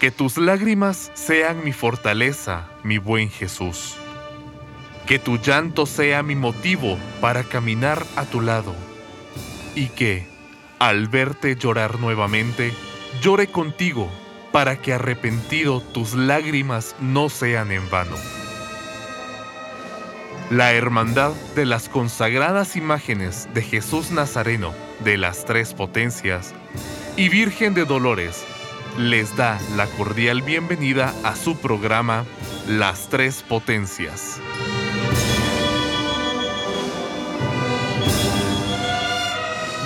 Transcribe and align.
Que 0.00 0.12
tus 0.12 0.38
lágrimas 0.38 1.10
sean 1.14 1.64
mi 1.64 1.72
fortaleza, 1.72 2.68
mi 2.84 2.98
buen 2.98 3.30
Jesús. 3.30 3.96
Que 5.08 5.18
tu 5.18 5.38
llanto 5.38 5.86
sea 5.86 6.22
mi 6.22 6.36
motivo 6.36 6.96
para 7.20 7.42
caminar 7.42 8.06
a 8.14 8.24
tu 8.24 8.40
lado. 8.40 8.76
Y 9.74 9.88
que, 9.88 10.24
al 10.78 11.08
verte 11.08 11.56
llorar 11.56 11.98
nuevamente, 11.98 12.72
llore 13.20 13.48
contigo 13.48 14.08
para 14.52 14.80
que 14.80 14.92
arrepentido 14.92 15.80
tus 15.80 16.14
lágrimas 16.14 16.94
no 17.00 17.28
sean 17.28 17.72
en 17.72 17.90
vano. 17.90 18.14
La 20.48 20.74
Hermandad 20.74 21.32
de 21.56 21.66
las 21.66 21.88
consagradas 21.88 22.76
imágenes 22.76 23.48
de 23.52 23.62
Jesús 23.62 24.12
Nazareno 24.12 24.72
de 25.00 25.18
las 25.18 25.44
Tres 25.44 25.74
Potencias 25.74 26.54
y 27.16 27.28
Virgen 27.30 27.74
de 27.74 27.84
Dolores 27.84 28.46
les 28.98 29.36
da 29.36 29.60
la 29.76 29.86
cordial 29.86 30.42
bienvenida 30.42 31.14
a 31.22 31.36
su 31.36 31.56
programa 31.56 32.24
Las 32.68 33.08
Tres 33.08 33.44
Potencias. 33.48 34.40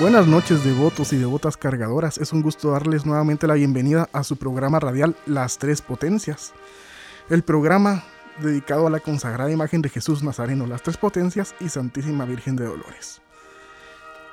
Buenas 0.00 0.26
noches 0.26 0.64
devotos 0.64 1.12
y 1.12 1.18
devotas 1.18 1.58
cargadoras, 1.58 2.16
es 2.16 2.32
un 2.32 2.40
gusto 2.40 2.70
darles 2.70 3.04
nuevamente 3.04 3.46
la 3.46 3.52
bienvenida 3.52 4.08
a 4.14 4.24
su 4.24 4.36
programa 4.36 4.80
radial 4.80 5.14
Las 5.26 5.58
Tres 5.58 5.82
Potencias. 5.82 6.54
El 7.28 7.42
programa 7.42 8.04
dedicado 8.40 8.86
a 8.86 8.90
la 8.90 9.00
consagrada 9.00 9.50
imagen 9.50 9.82
de 9.82 9.90
Jesús 9.90 10.22
Nazareno, 10.22 10.66
las 10.66 10.82
Tres 10.82 10.96
Potencias 10.96 11.54
y 11.60 11.68
Santísima 11.68 12.24
Virgen 12.24 12.56
de 12.56 12.64
Dolores. 12.64 13.20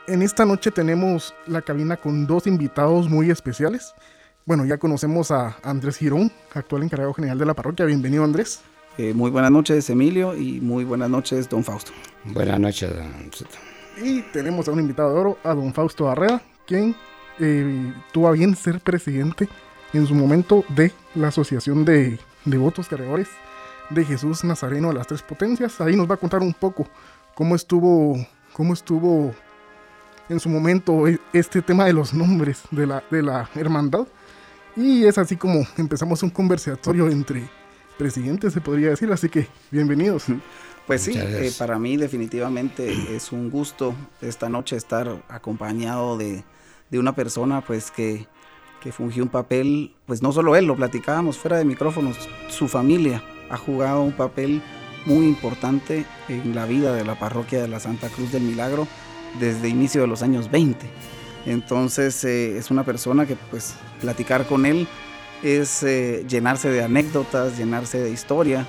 En 0.08 0.22
esta 0.22 0.46
noche 0.46 0.72
tenemos 0.72 1.36
la 1.48 1.62
cabina 1.62 1.98
con 1.98 2.26
dos 2.26 2.48
invitados 2.48 3.10
muy 3.10 3.30
especiales. 3.30 3.94
Bueno, 4.50 4.66
ya 4.66 4.80
conocemos 4.80 5.30
a 5.30 5.58
Andrés 5.62 5.98
Girón, 5.98 6.32
actual 6.56 6.82
encargado 6.82 7.14
general 7.14 7.38
de 7.38 7.46
la 7.46 7.54
parroquia. 7.54 7.86
Bienvenido, 7.86 8.24
Andrés. 8.24 8.62
Eh, 8.98 9.14
muy 9.14 9.30
buenas 9.30 9.52
noches, 9.52 9.88
Emilio, 9.92 10.36
y 10.36 10.60
muy 10.60 10.86
buenas 10.86 11.08
noches, 11.08 11.48
don 11.48 11.64
Fausto. 11.64 11.92
Buenas 12.26 12.60
noches, 12.60 12.90
don 12.96 14.04
Y 14.04 14.24
tenemos 14.34 14.68
a 14.68 14.72
un 14.72 14.80
invitado 14.80 15.14
de 15.14 15.20
oro, 15.20 15.38
a 15.44 15.54
don 15.54 15.72
Fausto 15.72 16.10
Arrea, 16.10 16.42
quien 16.66 16.96
eh, 17.38 17.94
tuvo 18.12 18.28
a 18.28 18.32
bien 18.32 18.56
ser 18.56 18.80
presidente 18.80 19.48
en 19.94 20.08
su 20.08 20.16
momento 20.16 20.66
de 20.70 20.94
la 21.14 21.28
Asociación 21.28 21.86
de 21.86 22.18
Devotos 22.44 22.88
Cargadores 22.88 23.28
de 23.92 24.04
Jesús 24.04 24.44
Nazareno 24.44 24.88
de 24.88 24.96
las 24.96 25.06
Tres 25.06 25.22
Potencias. 25.22 25.80
Ahí 25.80 25.96
nos 25.96 26.10
va 26.10 26.16
a 26.16 26.18
contar 26.18 26.42
un 26.42 26.56
poco 26.56 26.88
cómo 27.36 27.54
estuvo, 27.54 28.18
cómo 28.54 28.74
estuvo 28.74 29.32
en 30.28 30.40
su 30.40 30.50
momento 30.50 31.08
e, 31.08 31.20
este 31.34 31.62
tema 31.62 31.86
de 31.86 31.94
los 31.94 32.16
nombres 32.16 32.64
de 32.72 32.88
la, 32.88 33.04
de 33.12 33.22
la 33.22 33.48
hermandad 33.54 34.08
y 34.80 35.06
es 35.06 35.18
así 35.18 35.36
como 35.36 35.68
empezamos 35.78 36.24
un 36.24 36.30
conversatorio 36.30 37.10
entre 37.10 37.44
presidentes, 37.98 38.54
se 38.54 38.62
podría 38.62 38.90
decir. 38.90 39.12
Así 39.12 39.28
que 39.28 39.48
bienvenidos. 39.72 40.26
Pues 40.88 41.04
sí, 41.04 41.14
eh, 41.16 41.52
para 41.60 41.78
mí 41.78 41.98
definitivamente 41.98 43.16
es 43.16 43.32
un 43.32 43.52
gusto 43.52 43.94
esta 44.22 44.50
noche 44.50 44.76
estar 44.76 45.22
acompañado 45.28 46.18
de, 46.18 46.44
una 46.94 47.14
persona 47.14 47.62
pues 47.62 47.92
que, 47.92 48.26
que, 48.82 48.92
fungió 48.92 49.22
un 49.22 49.30
papel, 49.30 49.94
pues 50.08 50.24
no 50.24 50.32
solo 50.32 50.56
él, 50.56 50.66
lo 50.66 50.76
platicábamos 50.76 51.38
fuera 51.38 51.58
de 51.58 51.66
micrófonos, 51.66 52.18
su 52.48 52.68
familia 52.68 53.22
ha 53.52 53.58
jugado 53.58 54.02
un 54.02 54.14
papel 54.14 54.64
muy 55.06 55.28
importante 55.28 56.06
en 56.28 56.56
la 56.56 56.66
vida 56.66 56.96
de 56.96 57.06
la 57.06 57.20
parroquia 57.20 57.62
de 57.62 57.68
la 57.68 57.80
Santa 57.80 58.10
Cruz 58.10 58.32
del 58.32 58.44
Milagro 58.44 58.88
desde 59.40 59.70
inicio 59.70 60.02
de 60.02 60.08
los 60.08 60.24
años 60.24 60.50
20. 60.50 60.90
Entonces 61.46 62.24
eh, 62.24 62.58
es 62.58 62.72
una 62.72 62.84
persona 62.84 63.28
que 63.28 63.36
pues 63.36 63.76
platicar 64.00 64.46
con 64.46 64.66
él 64.66 64.88
es 65.44 65.84
eh, 65.84 66.26
llenarse 66.28 66.70
de 66.70 66.84
anécdotas, 66.84 67.58
llenarse 67.58 68.00
de 68.00 68.10
historia. 68.10 68.66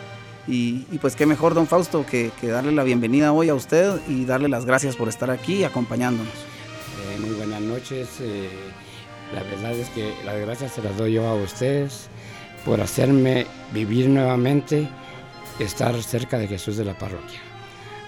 Y, 0.46 0.80
pues 1.00 1.14
qué 1.14 1.26
mejor, 1.26 1.54
don 1.54 1.68
Fausto, 1.68 2.04
que, 2.04 2.32
darle 2.42 2.72
la 2.72 2.82
bienvenida 2.82 3.32
hoy 3.32 3.48
a 3.50 3.54
usted 3.54 4.00
y 4.08 4.24
darle 4.24 4.48
las 4.48 4.64
gracias 4.64 4.96
por 4.96 5.08
estar 5.08 5.30
aquí 5.30 5.62
acompañándonos. 5.62 6.34
Eh, 6.34 7.20
muy 7.20 7.30
buenas 7.30 7.60
noches. 7.60 8.08
la 9.32 9.42
verdad 9.44 9.72
es 9.72 9.88
que 9.90 10.12
las 10.24 10.40
gracias 10.40 10.72
se 10.72 10.82
las 10.82 10.96
doy 10.96 11.12
yo 11.12 11.26
a 11.26 11.34
ustedes 11.34 12.08
por 12.64 12.80
hacerme 12.80 13.46
vivir 13.72 14.08
nuevamente, 14.08 14.88
estar 15.58 16.00
cerca 16.02 16.38
de 16.38 16.48
Jesús 16.48 16.76
de 16.76 16.84
la 16.84 16.98
parroquia. 16.98 17.40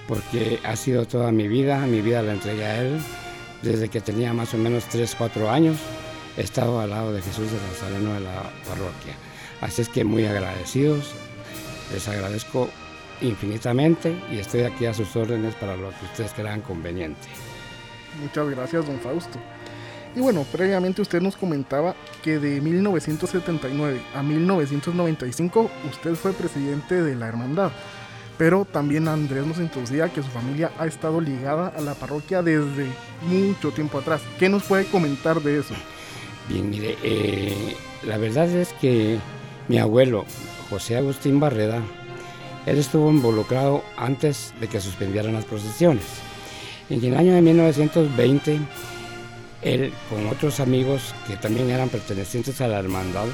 Porque 0.09 0.59
ha 0.65 0.77
sido 0.77 1.07
toda 1.07 1.33
mi 1.33 1.49
vida, 1.49 1.79
mi 1.87 2.01
vida 2.01 2.23
la 2.23 2.33
entregué 2.33 2.65
a 2.65 2.83
Él 2.83 3.01
desde 3.63 3.89
que 3.89 4.01
tenía 4.01 4.33
más 4.33 4.53
o 4.55 4.59
menos 4.59 4.85
3, 4.87 5.15
4 5.17 5.51
años, 5.51 5.77
estado 6.37 6.81
al 6.81 6.91
lado 6.91 7.13
de 7.13 7.23
Jesús 7.23 7.51
de 7.51 7.59
Nazareno 7.59 8.15
de 8.15 8.21
la 8.21 8.43
parroquia. 8.69 9.15
Así 9.61 9.83
es 9.83 9.89
que 9.89 10.05
muy 10.05 10.27
agradecidos, 10.27 11.15
les 11.93 12.09
agradezco 12.09 12.69
infinitamente 13.21 14.17
y 14.31 14.39
estoy 14.39 14.63
aquí 14.63 14.87
a 14.87 14.95
sus 14.95 15.15
órdenes 15.15 15.55
para 15.55 15.77
lo 15.77 15.91
que 15.91 16.05
ustedes 16.07 16.33
crean 16.33 16.61
conveniente. 16.61 17.29
Muchas 18.21 18.49
gracias, 18.49 18.87
don 18.87 18.99
Fausto. 19.01 19.39
Y 20.15 20.21
bueno, 20.21 20.45
previamente 20.53 21.01
usted 21.01 21.23
nos 21.23 21.37
comentaba 21.37 21.95
que 22.23 22.39
de 22.39 22.61
1979 22.61 24.01
a 24.15 24.23
1995 24.23 25.71
usted 25.91 26.15
fue 26.15 26.33
presidente 26.33 27.03
de 27.03 27.15
la 27.15 27.29
hermandad. 27.29 27.73
Pero 28.37 28.65
también 28.65 29.09
Andrés 29.09 29.47
nos 29.47 29.59
introducía 29.59 30.09
que 30.09 30.23
su 30.23 30.29
familia 30.29 30.73
ha 30.79 30.87
estado 30.87 31.21
ligada 31.21 31.69
a 31.69 31.81
la 31.81 31.95
parroquia 31.95 32.43
desde 32.43 32.87
mucho 33.23 33.71
tiempo 33.71 33.99
atrás. 33.99 34.21
¿Qué 34.39 34.49
nos 34.49 34.65
puede 34.65 34.85
comentar 34.87 35.41
de 35.41 35.61
eso? 35.61 35.75
Bien, 36.49 36.69
mire, 36.69 36.97
eh, 37.03 37.77
la 38.05 38.19
verdad 38.19 38.49
es 38.49 38.73
que 38.75 39.19
mi 39.69 39.79
abuelo, 39.79 40.25
José 40.71 40.97
Agustín 40.97 41.39
Barreda, 41.39 41.83
él 42.67 42.79
estuvo 42.79 43.11
involucrado 43.11 43.83
antes 43.97 44.53
de 44.61 44.69
que 44.69 44.81
suspendieran 44.81 45.35
las 45.35 45.45
procesiones. 45.45 46.05
En 46.91 47.05
el 47.05 47.17
año 47.17 47.35
de 47.35 47.43
1920, 47.43 48.59
él 49.63 49.93
con 50.11 50.27
otros 50.27 50.61
amigos 50.61 51.15
que 51.27 51.37
también 51.37 51.71
eran 51.71 51.89
pertenecientes 51.89 52.61
a 52.61 52.69
la 52.69 52.79
hermandad, 52.79 53.27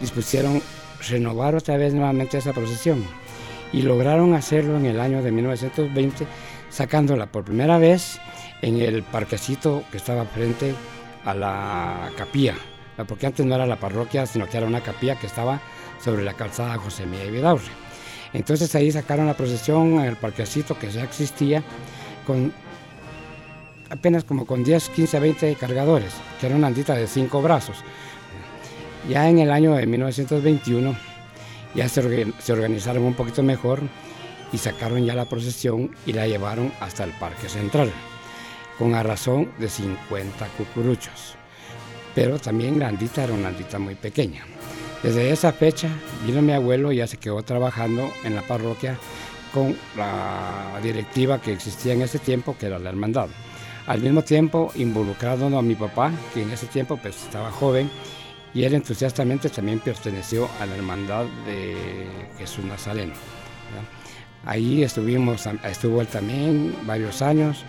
dispusieron 0.00 0.62
renovar 1.08 1.54
otra 1.54 1.76
vez 1.76 1.94
nuevamente 1.94 2.38
esa 2.38 2.52
procesión 2.52 3.04
y 3.72 3.82
lograron 3.82 4.34
hacerlo 4.34 4.76
en 4.76 4.86
el 4.86 5.00
año 5.00 5.22
de 5.22 5.30
1920 5.30 6.26
sacándola 6.70 7.26
por 7.26 7.44
primera 7.44 7.78
vez 7.78 8.18
en 8.62 8.80
el 8.80 9.02
parquecito 9.02 9.84
que 9.90 9.96
estaba 9.96 10.24
frente 10.24 10.74
a 11.24 11.34
la 11.34 12.10
capilla, 12.16 12.54
porque 13.06 13.26
antes 13.26 13.44
no 13.44 13.54
era 13.54 13.66
la 13.66 13.76
parroquia, 13.76 14.26
sino 14.26 14.48
que 14.48 14.56
era 14.56 14.66
una 14.66 14.82
capilla 14.82 15.16
que 15.16 15.26
estaba 15.26 15.60
sobre 16.02 16.22
la 16.22 16.34
calzada 16.34 16.76
José 16.78 17.06
Miguel 17.06 17.32
Vidaurre. 17.32 17.70
Entonces 18.32 18.74
ahí 18.74 18.92
sacaron 18.92 19.26
la 19.26 19.34
procesión 19.34 19.94
en 19.94 20.06
el 20.06 20.16
parquecito 20.16 20.78
que 20.78 20.90
ya 20.90 21.02
existía 21.02 21.62
con 22.26 22.52
apenas 23.90 24.24
como 24.24 24.46
con 24.46 24.62
10, 24.62 24.88
15, 24.90 25.18
20 25.18 25.54
cargadores, 25.56 26.12
que 26.40 26.46
era 26.46 26.56
una 26.56 26.68
andita 26.68 26.94
de 26.94 27.06
cinco 27.06 27.42
brazos. 27.42 27.76
Ya 29.08 29.28
en 29.28 29.40
el 29.40 29.50
año 29.50 29.74
de 29.74 29.86
1921 29.86 30.94
ya 31.74 31.88
se, 31.88 32.00
organizaron 32.52 33.02
un 33.02 33.14
poquito 33.14 33.42
mejor 33.42 33.80
y 34.52 34.58
sacaron 34.58 35.04
ya 35.04 35.14
la 35.14 35.24
procesión 35.24 35.90
y 36.06 36.12
la 36.12 36.26
llevaron 36.26 36.72
hasta 36.80 37.04
el 37.04 37.12
Parque 37.12 37.48
Central, 37.48 37.90
con 38.80 38.94
a 38.94 39.02
razón 39.02 39.50
de 39.58 39.68
50 39.68 40.46
cucuruchos. 40.56 41.34
Pero 42.14 42.38
también 42.38 42.78
la 42.78 42.88
andita 42.88 43.22
era 43.22 43.34
una 43.34 43.48
andita 43.48 43.78
muy 43.78 43.94
pequeña. 43.94 44.42
Desde 45.02 45.30
esa 45.30 45.52
fecha 45.52 45.88
vino 46.26 46.40
mi 46.40 46.52
abuelo 46.52 46.90
y 46.90 46.96
ya 46.96 47.06
se 47.06 47.18
quedó 47.18 47.42
trabajando 47.42 48.10
en 48.24 48.34
la 48.34 48.42
parroquia 48.42 48.98
con 49.52 49.76
la 49.98 50.80
directiva 50.82 51.42
que 51.42 51.52
existía 51.52 51.92
en 51.92 52.00
ese 52.00 52.18
tiempo, 52.18 52.56
que 52.58 52.66
era 52.66 52.78
la 52.78 52.88
hermandad. 52.88 53.28
Al 53.86 54.00
mismo 54.00 54.22
tiempo 54.22 54.72
involucrado 54.74 55.58
a 55.58 55.62
mi 55.62 55.74
papá, 55.74 56.10
que 56.32 56.42
en 56.42 56.50
ese 56.50 56.66
tiempo 56.66 56.96
pues, 56.96 57.22
estaba 57.22 57.50
joven 57.50 57.90
y 58.54 58.64
él 58.64 58.72
entusiastamente 58.74 59.50
también 59.50 59.80
perteneció 59.80 60.48
a 60.58 60.64
la 60.64 60.76
hermandad 60.76 61.26
de 61.44 61.76
Jesús 62.38 62.64
Nazareno. 62.64 63.12
Ahí 64.46 64.82
estuvimos, 64.82 65.46
estuvo 65.64 66.00
él 66.00 66.06
también 66.06 66.74
varios 66.86 67.20
años, 67.20 67.62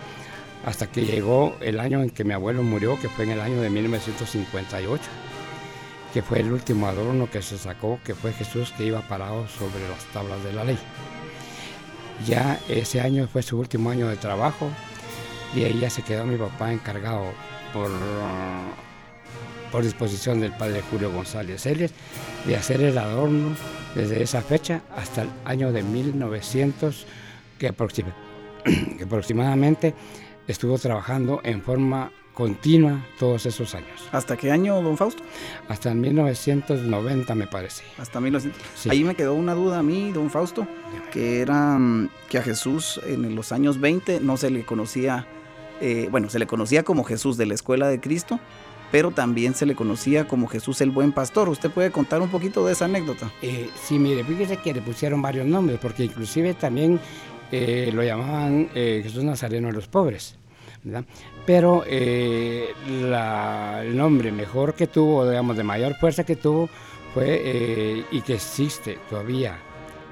hasta 0.64 0.86
que 0.86 1.04
llegó 1.04 1.56
el 1.60 1.80
año 1.80 2.02
en 2.02 2.10
que 2.10 2.24
mi 2.24 2.32
abuelo 2.32 2.62
murió, 2.62 2.98
que 3.00 3.08
fue 3.08 3.24
en 3.24 3.32
el 3.32 3.40
año 3.40 3.60
de 3.60 3.70
1958, 3.70 5.02
que 6.12 6.22
fue 6.22 6.40
el 6.40 6.52
último 6.52 6.86
adorno 6.86 7.30
que 7.30 7.42
se 7.42 7.58
sacó, 7.58 7.98
que 8.04 8.14
fue 8.14 8.32
Jesús 8.32 8.72
que 8.76 8.84
iba 8.84 9.00
parado 9.02 9.48
sobre 9.48 9.88
las 9.88 10.04
tablas 10.12 10.42
de 10.44 10.52
la 10.52 10.64
ley. 10.64 10.78
Ya 12.26 12.60
ese 12.68 13.00
año 13.00 13.26
fue 13.26 13.42
su 13.42 13.58
último 13.58 13.90
año 13.90 14.08
de 14.08 14.16
trabajo 14.16 14.70
y 15.54 15.64
ahí 15.64 15.80
ya 15.80 15.90
se 15.90 16.02
quedó 16.02 16.24
mi 16.24 16.36
papá 16.36 16.72
encargado 16.72 17.24
por 17.72 17.90
por 19.72 19.82
disposición 19.82 20.40
del 20.40 20.52
padre 20.52 20.82
Julio 20.90 21.10
González 21.10 21.62
Celes, 21.62 21.92
de 22.46 22.56
hacer 22.56 22.82
el 22.82 22.98
adorno 22.98 23.56
desde 23.94 24.22
esa 24.22 24.42
fecha 24.42 24.82
hasta 24.94 25.22
el 25.22 25.30
año 25.46 25.72
de 25.72 25.82
1900, 25.82 27.06
que, 27.58 27.68
aproximadamente 27.68 29.94
estuvo 30.46 30.78
trabajando 30.78 31.40
en 31.44 31.62
forma 31.62 32.10
continua 32.34 33.04
todos 33.18 33.46
esos 33.46 33.74
años. 33.74 34.08
¿Hasta 34.12 34.36
qué 34.36 34.50
año, 34.50 34.80
don 34.82 34.96
Fausto? 34.96 35.22
Hasta 35.68 35.90
en 35.90 36.00
1990 36.00 37.34
me 37.34 37.46
parece. 37.46 37.84
Hasta 37.98 38.20
1990. 38.20 38.90
Ahí 38.90 39.04
me 39.04 39.14
quedó 39.14 39.34
una 39.34 39.54
duda 39.54 39.80
a 39.80 39.82
mí, 39.82 40.12
don 40.12 40.30
Fausto, 40.30 40.66
que 41.12 41.40
era 41.40 41.78
mm, 41.78 42.08
que 42.28 42.38
a 42.38 42.42
Jesús 42.42 43.00
en 43.06 43.34
los 43.34 43.52
años 43.52 43.80
20 43.80 44.20
no 44.20 44.36
se 44.36 44.50
le 44.50 44.64
conocía, 44.64 45.26
eh, 45.80 46.08
bueno, 46.10 46.30
se 46.30 46.38
le 46.38 46.46
conocía 46.46 46.82
como 46.82 47.04
Jesús 47.04 47.36
de 47.36 47.46
la 47.46 47.54
Escuela 47.54 47.88
de 47.88 48.00
Cristo, 48.00 48.40
pero 48.90 49.10
también 49.10 49.54
se 49.54 49.66
le 49.66 49.74
conocía 49.74 50.28
como 50.28 50.46
Jesús 50.48 50.80
el 50.80 50.90
Buen 50.90 51.12
Pastor. 51.12 51.48
¿Usted 51.48 51.70
puede 51.70 51.90
contar 51.90 52.20
un 52.20 52.28
poquito 52.28 52.64
de 52.66 52.72
esa 52.72 52.86
anécdota? 52.86 53.30
Eh, 53.40 53.68
sí, 53.82 53.98
mire, 53.98 54.24
fíjese 54.24 54.58
que 54.58 54.74
le 54.74 54.82
pusieron 54.82 55.22
varios 55.22 55.46
nombres, 55.46 55.78
porque 55.80 56.04
inclusive 56.04 56.54
también 56.54 57.00
eh, 57.52 57.90
lo 57.92 58.02
llamaban 58.02 58.70
Jesús 58.74 59.22
Nazareno 59.22 59.68
de 59.68 59.74
los 59.74 59.86
pobres. 59.86 60.36
Pero 61.46 61.84
eh, 61.86 62.72
el 62.86 63.96
nombre 63.96 64.32
mejor 64.32 64.74
que 64.74 64.86
tuvo, 64.86 65.28
digamos, 65.28 65.56
de 65.56 65.62
mayor 65.62 65.94
fuerza 65.94 66.24
que 66.24 66.36
tuvo, 66.36 66.68
fue 67.14 67.40
eh, 67.44 68.04
y 68.10 68.20
que 68.22 68.34
existe 68.34 68.98
todavía 69.08 69.58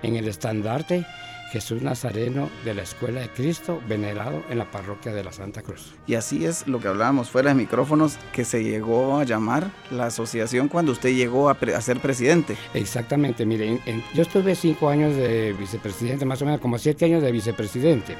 en 0.03 0.17
el 0.17 0.29
estandarte 0.29 1.07
Jesús 1.51 1.83
Nazareno 1.83 2.49
de 2.65 2.75
la 2.75 2.83
Escuela 2.83 3.21
de 3.21 3.29
Cristo, 3.29 3.81
venerado 3.89 4.43
en 4.49 4.59
la 4.59 4.71
parroquia 4.71 5.13
de 5.13 5.25
la 5.25 5.33
Santa 5.33 5.63
Cruz. 5.63 5.95
Y 6.07 6.15
así 6.15 6.45
es 6.45 6.67
lo 6.67 6.81
que 6.81 6.89
hablábamos 6.89 7.31
fuera 7.31 7.51
de 7.51 7.57
micrófonos, 7.57 8.17
que 8.33 8.45
se 8.45 8.63
llegó 8.63 9.19
a 9.19 9.25
llamar 9.25 9.71
la 9.91 10.07
asociación 10.07 10.69
cuando 10.69 10.93
usted 10.93 11.11
llegó 11.11 11.49
a, 11.49 11.81
ser 11.81 12.01
presidente. 12.01 12.57
Exactamente, 12.75 13.45
mire, 13.45 13.81
yo 14.15 14.23
estuve 14.23 14.55
cinco 14.55 14.89
años 14.89 15.17
de 15.17 15.55
vicepresidente, 15.59 16.25
más 16.25 16.41
o 16.43 16.45
menos 16.45 16.61
como 16.61 16.79
siete 16.79 17.05
años 17.07 17.23
de 17.23 17.33
vicepresidente. 17.33 18.17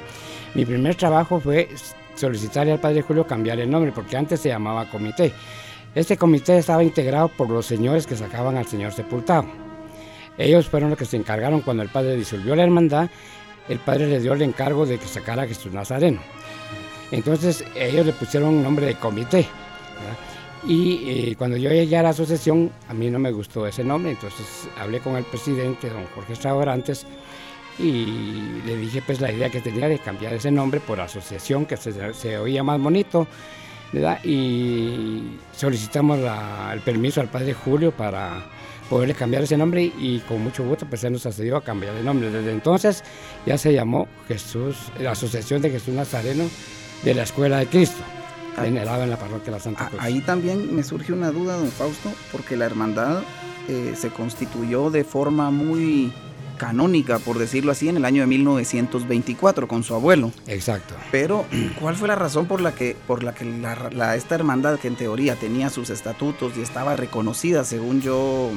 Mi 0.53 0.65
primer 0.65 0.95
trabajo 0.95 1.39
fue 1.39 1.69
solicitarle 2.15 2.73
al 2.73 2.79
padre 2.79 3.01
Julio 3.01 3.25
cambiar 3.25 3.59
el 3.59 3.69
nombre, 3.69 3.91
porque 3.91 4.17
antes 4.17 4.41
se 4.41 4.49
llamaba 4.49 4.89
comité. 4.89 5.31
Este 5.95 6.17
comité 6.17 6.57
estaba 6.57 6.83
integrado 6.83 7.29
por 7.29 7.49
los 7.49 7.65
señores 7.65 8.07
que 8.07 8.15
sacaban 8.15 8.57
al 8.57 8.67
señor 8.67 8.93
sepultado. 8.93 9.70
Ellos 10.37 10.67
fueron 10.67 10.89
los 10.89 10.99
que 10.99 11.05
se 11.05 11.17
encargaron 11.17 11.61
cuando 11.61 11.83
el 11.83 11.89
padre 11.89 12.15
disolvió 12.15 12.55
la 12.55 12.63
hermandad, 12.63 13.09
el 13.69 13.79
padre 13.79 14.07
le 14.07 14.19
dio 14.19 14.33
el 14.33 14.41
encargo 14.41 14.85
de 14.85 14.97
que 14.97 15.05
sacara 15.05 15.43
a 15.43 15.47
Jesús 15.47 15.71
Nazareno. 15.71 16.21
Entonces 17.11 17.63
ellos 17.75 18.05
le 18.05 18.13
pusieron 18.13 18.49
un 18.49 18.63
nombre 18.63 18.85
de 18.85 18.95
comité. 18.95 19.45
Y 20.63 21.09
eh, 21.09 21.35
cuando 21.37 21.57
yo 21.57 21.69
llegué 21.69 21.97
a 21.97 22.03
la 22.03 22.09
asociación, 22.09 22.71
a 22.87 22.93
mí 22.93 23.09
no 23.09 23.17
me 23.17 23.31
gustó 23.31 23.65
ese 23.65 23.83
nombre, 23.83 24.11
entonces 24.11 24.67
hablé 24.79 24.99
con 24.99 25.15
el 25.15 25.23
presidente, 25.23 25.89
don 25.89 26.05
Jorge 26.13 26.33
Estradorantes, 26.33 27.05
y 27.79 28.61
le 28.65 28.77
dije 28.77 29.01
pues 29.03 29.21
la 29.21 29.31
idea 29.31 29.49
que 29.49 29.61
tenía 29.61 29.87
de 29.87 29.97
cambiar 29.97 30.33
ese 30.33 30.51
nombre 30.51 30.79
por 30.79 30.99
asociación 30.99 31.65
que 31.65 31.77
se, 31.77 32.37
oía 32.37 32.63
más 32.63 32.79
bonito 32.79 33.27
y 34.23 35.37
solicitamos 35.51 36.19
el 36.71 36.79
permiso 36.81 37.21
al 37.21 37.29
padre 37.29 37.53
Julio 37.53 37.91
para 37.91 38.45
poderle 38.91 39.15
cambiar 39.15 39.43
ese 39.43 39.55
nombre 39.55 39.89
y 39.97 40.19
con 40.27 40.43
mucho 40.43 40.65
gusto 40.65 40.85
pues 40.85 41.01
él 41.05 41.13
nos 41.13 41.25
accedió 41.25 41.55
a 41.55 41.63
cambiar 41.63 41.95
el 41.95 42.03
nombre. 42.03 42.29
Desde 42.29 42.51
entonces 42.51 43.05
ya 43.45 43.57
se 43.57 43.71
llamó 43.71 44.05
Jesús, 44.27 44.75
la 44.99 45.11
Asociación 45.11 45.61
de 45.61 45.69
Jesús 45.69 45.93
Nazareno 45.93 46.43
de 47.01 47.13
la 47.13 47.23
Escuela 47.23 47.59
de 47.59 47.67
Cristo, 47.67 48.01
venerada 48.61 49.05
en 49.05 49.11
la 49.11 49.17
parroquia 49.17 49.45
de 49.45 49.51
la 49.51 49.59
Santa 49.59 49.87
Cruz. 49.87 50.01
Ahí 50.01 50.19
también 50.19 50.75
me 50.75 50.83
surge 50.83 51.13
una 51.13 51.31
duda, 51.31 51.55
don 51.55 51.71
Fausto, 51.71 52.11
porque 52.33 52.57
la 52.57 52.65
hermandad 52.65 53.23
eh, 53.69 53.93
se 53.95 54.09
constituyó 54.09 54.91
de 54.91 55.05
forma 55.05 55.51
muy 55.51 56.11
canónica, 56.61 57.17
por 57.17 57.39
decirlo 57.39 57.71
así, 57.71 57.89
en 57.89 57.97
el 57.97 58.05
año 58.05 58.21
de 58.21 58.27
1924 58.27 59.67
con 59.67 59.81
su 59.81 59.95
abuelo. 59.95 60.31
Exacto. 60.45 60.93
Pero, 61.09 61.43
¿cuál 61.79 61.95
fue 61.95 62.07
la 62.07 62.15
razón 62.15 62.45
por 62.45 62.61
la 62.61 62.75
que, 62.75 62.95
por 63.07 63.23
la 63.23 63.33
que 63.33 63.45
la, 63.45 64.15
esta 64.15 64.35
hermandad, 64.35 64.77
que 64.77 64.87
en 64.87 64.95
teoría 64.95 65.35
tenía 65.35 65.71
sus 65.71 65.89
estatutos 65.89 66.55
y 66.57 66.61
estaba 66.61 66.95
reconocida, 66.95 67.63
según 67.63 68.01
yo 68.01 68.51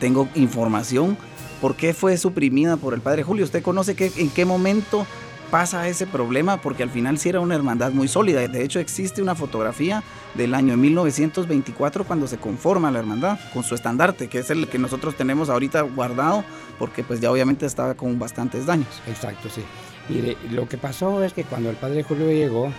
tengo 0.00 0.26
información, 0.36 1.18
¿por 1.60 1.76
qué 1.76 1.92
fue 1.92 2.16
suprimida 2.16 2.78
por 2.78 2.94
el 2.94 3.02
padre 3.02 3.24
Julio? 3.24 3.44
¿Usted 3.44 3.62
conoce 3.62 3.94
que, 3.94 4.10
en 4.16 4.30
qué 4.30 4.46
momento 4.46 5.06
pasa 5.50 5.88
ese 5.88 6.06
problema 6.06 6.58
porque 6.58 6.82
al 6.82 6.90
final 6.90 7.18
sí 7.18 7.28
era 7.28 7.40
una 7.40 7.54
hermandad 7.54 7.92
muy 7.92 8.08
sólida. 8.08 8.46
De 8.46 8.62
hecho 8.62 8.80
existe 8.80 9.22
una 9.22 9.34
fotografía 9.34 10.02
del 10.34 10.54
año 10.54 10.76
1924 10.76 12.04
cuando 12.04 12.26
se 12.26 12.38
conforma 12.38 12.90
la 12.90 12.98
hermandad 12.98 13.38
con 13.52 13.64
su 13.64 13.74
estandarte, 13.74 14.28
que 14.28 14.38
es 14.38 14.50
el 14.50 14.68
que 14.68 14.78
nosotros 14.78 15.16
tenemos 15.16 15.48
ahorita 15.48 15.82
guardado 15.82 16.44
porque 16.78 17.02
pues 17.02 17.20
ya 17.20 17.30
obviamente 17.30 17.66
estaba 17.66 17.94
con 17.94 18.18
bastantes 18.18 18.66
daños. 18.66 19.02
Exacto, 19.06 19.48
sí. 19.48 19.62
Y 20.08 20.36
lo 20.54 20.68
que 20.68 20.78
pasó 20.78 21.22
es 21.22 21.32
que 21.32 21.44
cuando 21.44 21.70
el 21.70 21.76
padre 21.76 22.02
Julio 22.02 22.26
llegó, 22.26 22.72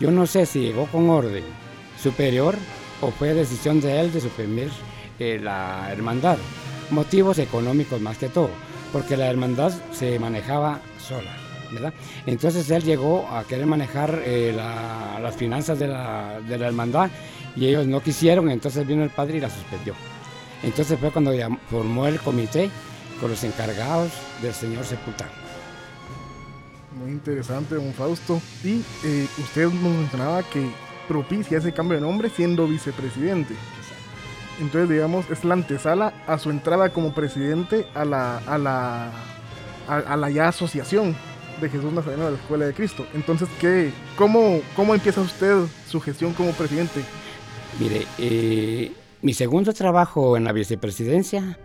yo 0.00 0.10
no 0.10 0.26
sé 0.26 0.46
si 0.46 0.60
llegó 0.60 0.86
con 0.86 1.08
orden 1.08 1.44
superior 2.00 2.56
o 3.00 3.10
fue 3.10 3.34
decisión 3.34 3.80
de 3.80 4.00
él 4.00 4.12
de 4.12 4.20
suprimir 4.20 4.70
eh, 5.18 5.38
la 5.42 5.88
hermandad. 5.92 6.38
Motivos 6.90 7.38
económicos 7.38 8.00
más 8.00 8.18
que 8.18 8.28
todo, 8.28 8.50
porque 8.92 9.16
la 9.16 9.30
hermandad 9.30 9.72
se 9.92 10.18
manejaba 10.18 10.80
sola. 10.98 11.43
Entonces 12.26 12.70
él 12.70 12.82
llegó 12.82 13.28
a 13.28 13.44
querer 13.44 13.66
manejar 13.66 14.22
eh, 14.24 14.52
las 14.54 15.36
finanzas 15.36 15.78
de 15.78 15.88
la, 15.88 16.40
hermandad 16.48 17.10
y 17.56 17.66
ellos 17.66 17.86
no 17.86 18.00
quisieron, 18.00 18.50
entonces 18.50 18.86
vino 18.86 19.02
el 19.02 19.10
padre 19.10 19.38
y 19.38 19.40
la 19.40 19.50
suspendió. 19.50 19.94
Entonces 20.62 20.98
fue 20.98 21.10
cuando 21.10 21.32
formó 21.70 22.06
el 22.06 22.18
comité 22.20 22.70
con 23.20 23.30
los 23.30 23.44
encargados 23.44 24.12
del 24.42 24.54
señor 24.54 24.84
sepultado. 24.84 25.30
Muy 26.98 27.10
interesante, 27.10 27.74
don 27.74 27.92
Fausto. 27.92 28.40
Y 28.62 28.82
eh, 29.04 29.26
usted 29.38 29.64
nos 29.64 29.92
mencionaba 29.92 30.42
que 30.44 30.66
propicia 31.08 31.58
ese 31.58 31.72
cambio 31.72 31.96
de 31.96 32.02
nombre 32.02 32.30
siendo 32.30 32.66
vicepresidente. 32.66 33.54
Entonces, 34.60 34.88
digamos, 34.88 35.28
es 35.30 35.44
la 35.44 35.54
antesala 35.54 36.14
a 36.26 36.38
su 36.38 36.50
entrada 36.50 36.90
como 36.90 37.12
presidente 37.12 37.86
a 37.94 38.04
la, 38.04 38.38
a 38.38 38.56
la, 38.58 39.10
a 39.88 40.16
la 40.16 40.30
ya 40.30 40.48
asociación 40.48 41.16
de 41.60 41.68
Jesús 41.68 41.92
Nazareno 41.92 42.24
de 42.26 42.30
la 42.32 42.36
Escuela 42.36 42.66
de 42.66 42.74
Cristo. 42.74 43.06
Entonces, 43.14 43.48
¿qué, 43.60 43.90
cómo, 44.16 44.60
¿cómo 44.76 44.94
empieza 44.94 45.20
usted 45.20 45.64
su 45.88 46.00
gestión 46.00 46.32
como 46.32 46.52
presidente? 46.52 47.00
Mire, 47.80 48.06
eh, 48.18 48.92
mi 49.22 49.34
segundo 49.34 49.72
trabajo 49.72 50.36
en 50.36 50.44
la 50.44 50.52
vicepresidencia 50.52 51.58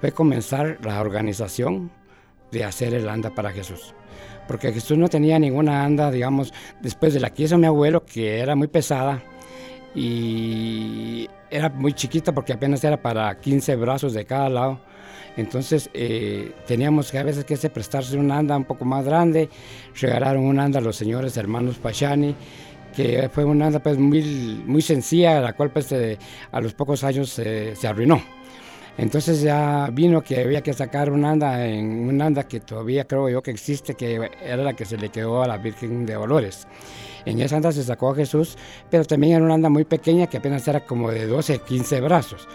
fue 0.00 0.12
comenzar 0.12 0.78
la 0.82 1.00
organización 1.00 1.90
de 2.50 2.64
hacer 2.64 2.94
el 2.94 3.08
anda 3.08 3.30
para 3.30 3.52
Jesús. 3.52 3.94
Porque 4.48 4.72
Jesús 4.72 4.98
no 4.98 5.08
tenía 5.08 5.38
ninguna 5.38 5.84
anda, 5.84 6.10
digamos, 6.10 6.52
después 6.80 7.14
de 7.14 7.20
la 7.20 7.30
que 7.30 7.44
hizo 7.44 7.58
mi 7.58 7.66
abuelo, 7.66 8.04
que 8.04 8.40
era 8.40 8.56
muy 8.56 8.66
pesada 8.66 9.22
y 9.94 11.28
era 11.50 11.68
muy 11.68 11.92
chiquita 11.92 12.32
porque 12.32 12.52
apenas 12.52 12.82
era 12.82 13.00
para 13.00 13.38
15 13.38 13.76
brazos 13.76 14.14
de 14.14 14.24
cada 14.24 14.48
lado 14.48 14.80
entonces 15.36 15.90
eh, 15.94 16.52
teníamos 16.66 17.10
que 17.10 17.18
a 17.18 17.22
veces 17.22 17.44
que 17.44 17.56
se 17.56 17.70
prestarse 17.70 18.16
una 18.16 18.38
anda 18.38 18.56
un 18.56 18.64
poco 18.64 18.84
más 18.84 19.04
grande. 19.04 19.48
Regalaron 20.00 20.44
una 20.44 20.64
anda 20.64 20.78
a 20.78 20.82
los 20.82 20.96
señores 20.96 21.36
hermanos 21.36 21.76
Pachani, 21.78 22.34
que 22.94 23.30
fue 23.32 23.44
una 23.44 23.66
anda 23.66 23.78
pues 23.78 23.98
muy, 23.98 24.62
muy 24.66 24.82
sencilla, 24.82 25.40
la 25.40 25.54
cual 25.54 25.70
pues 25.70 25.92
a 25.92 26.60
los 26.60 26.74
pocos 26.74 27.02
años 27.04 27.30
se 27.30 27.88
arruinó. 27.88 28.22
Entonces 28.98 29.40
ya 29.40 29.88
vino 29.90 30.22
que 30.22 30.40
había 30.40 30.60
que 30.60 30.74
sacar 30.74 31.10
una 31.10 31.30
anda 31.30 31.66
en 31.66 32.08
una 32.08 32.26
anda 32.26 32.44
que 32.44 32.60
todavía 32.60 33.04
creo 33.06 33.28
yo 33.30 33.42
que 33.42 33.50
existe, 33.50 33.94
que 33.94 34.30
era 34.42 34.62
la 34.62 34.74
que 34.74 34.84
se 34.84 34.98
le 34.98 35.08
quedó 35.08 35.42
a 35.42 35.48
la 35.48 35.56
Virgen 35.56 36.04
de 36.04 36.14
Dolores. 36.14 36.66
En 37.24 37.40
esa 37.40 37.56
anda 37.56 37.72
se 37.72 37.84
sacó 37.84 38.10
a 38.10 38.14
Jesús, 38.14 38.58
pero 38.90 39.04
también 39.04 39.34
era 39.34 39.44
una 39.44 39.54
anda 39.54 39.70
muy 39.70 39.84
pequeña 39.84 40.26
que 40.26 40.36
apenas 40.36 40.66
era 40.68 40.84
como 40.84 41.10
de 41.10 41.26
12, 41.26 41.60
15 41.60 42.00
brazos. 42.02 42.46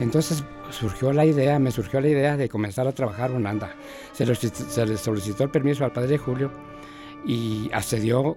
Entonces 0.00 0.44
surgió 0.70 1.12
la 1.12 1.24
idea, 1.24 1.58
me 1.58 1.70
surgió 1.70 2.00
la 2.00 2.08
idea 2.08 2.36
de 2.36 2.48
comenzar 2.48 2.86
a 2.86 2.92
trabajar 2.92 3.32
un 3.32 3.46
anda. 3.46 3.74
Se, 4.12 4.26
le 4.26 4.96
solicitó 4.96 5.44
el 5.44 5.50
permiso 5.50 5.84
al 5.84 5.92
padre 5.92 6.18
Julio 6.18 6.50
y 7.24 7.70
accedió 7.72 8.36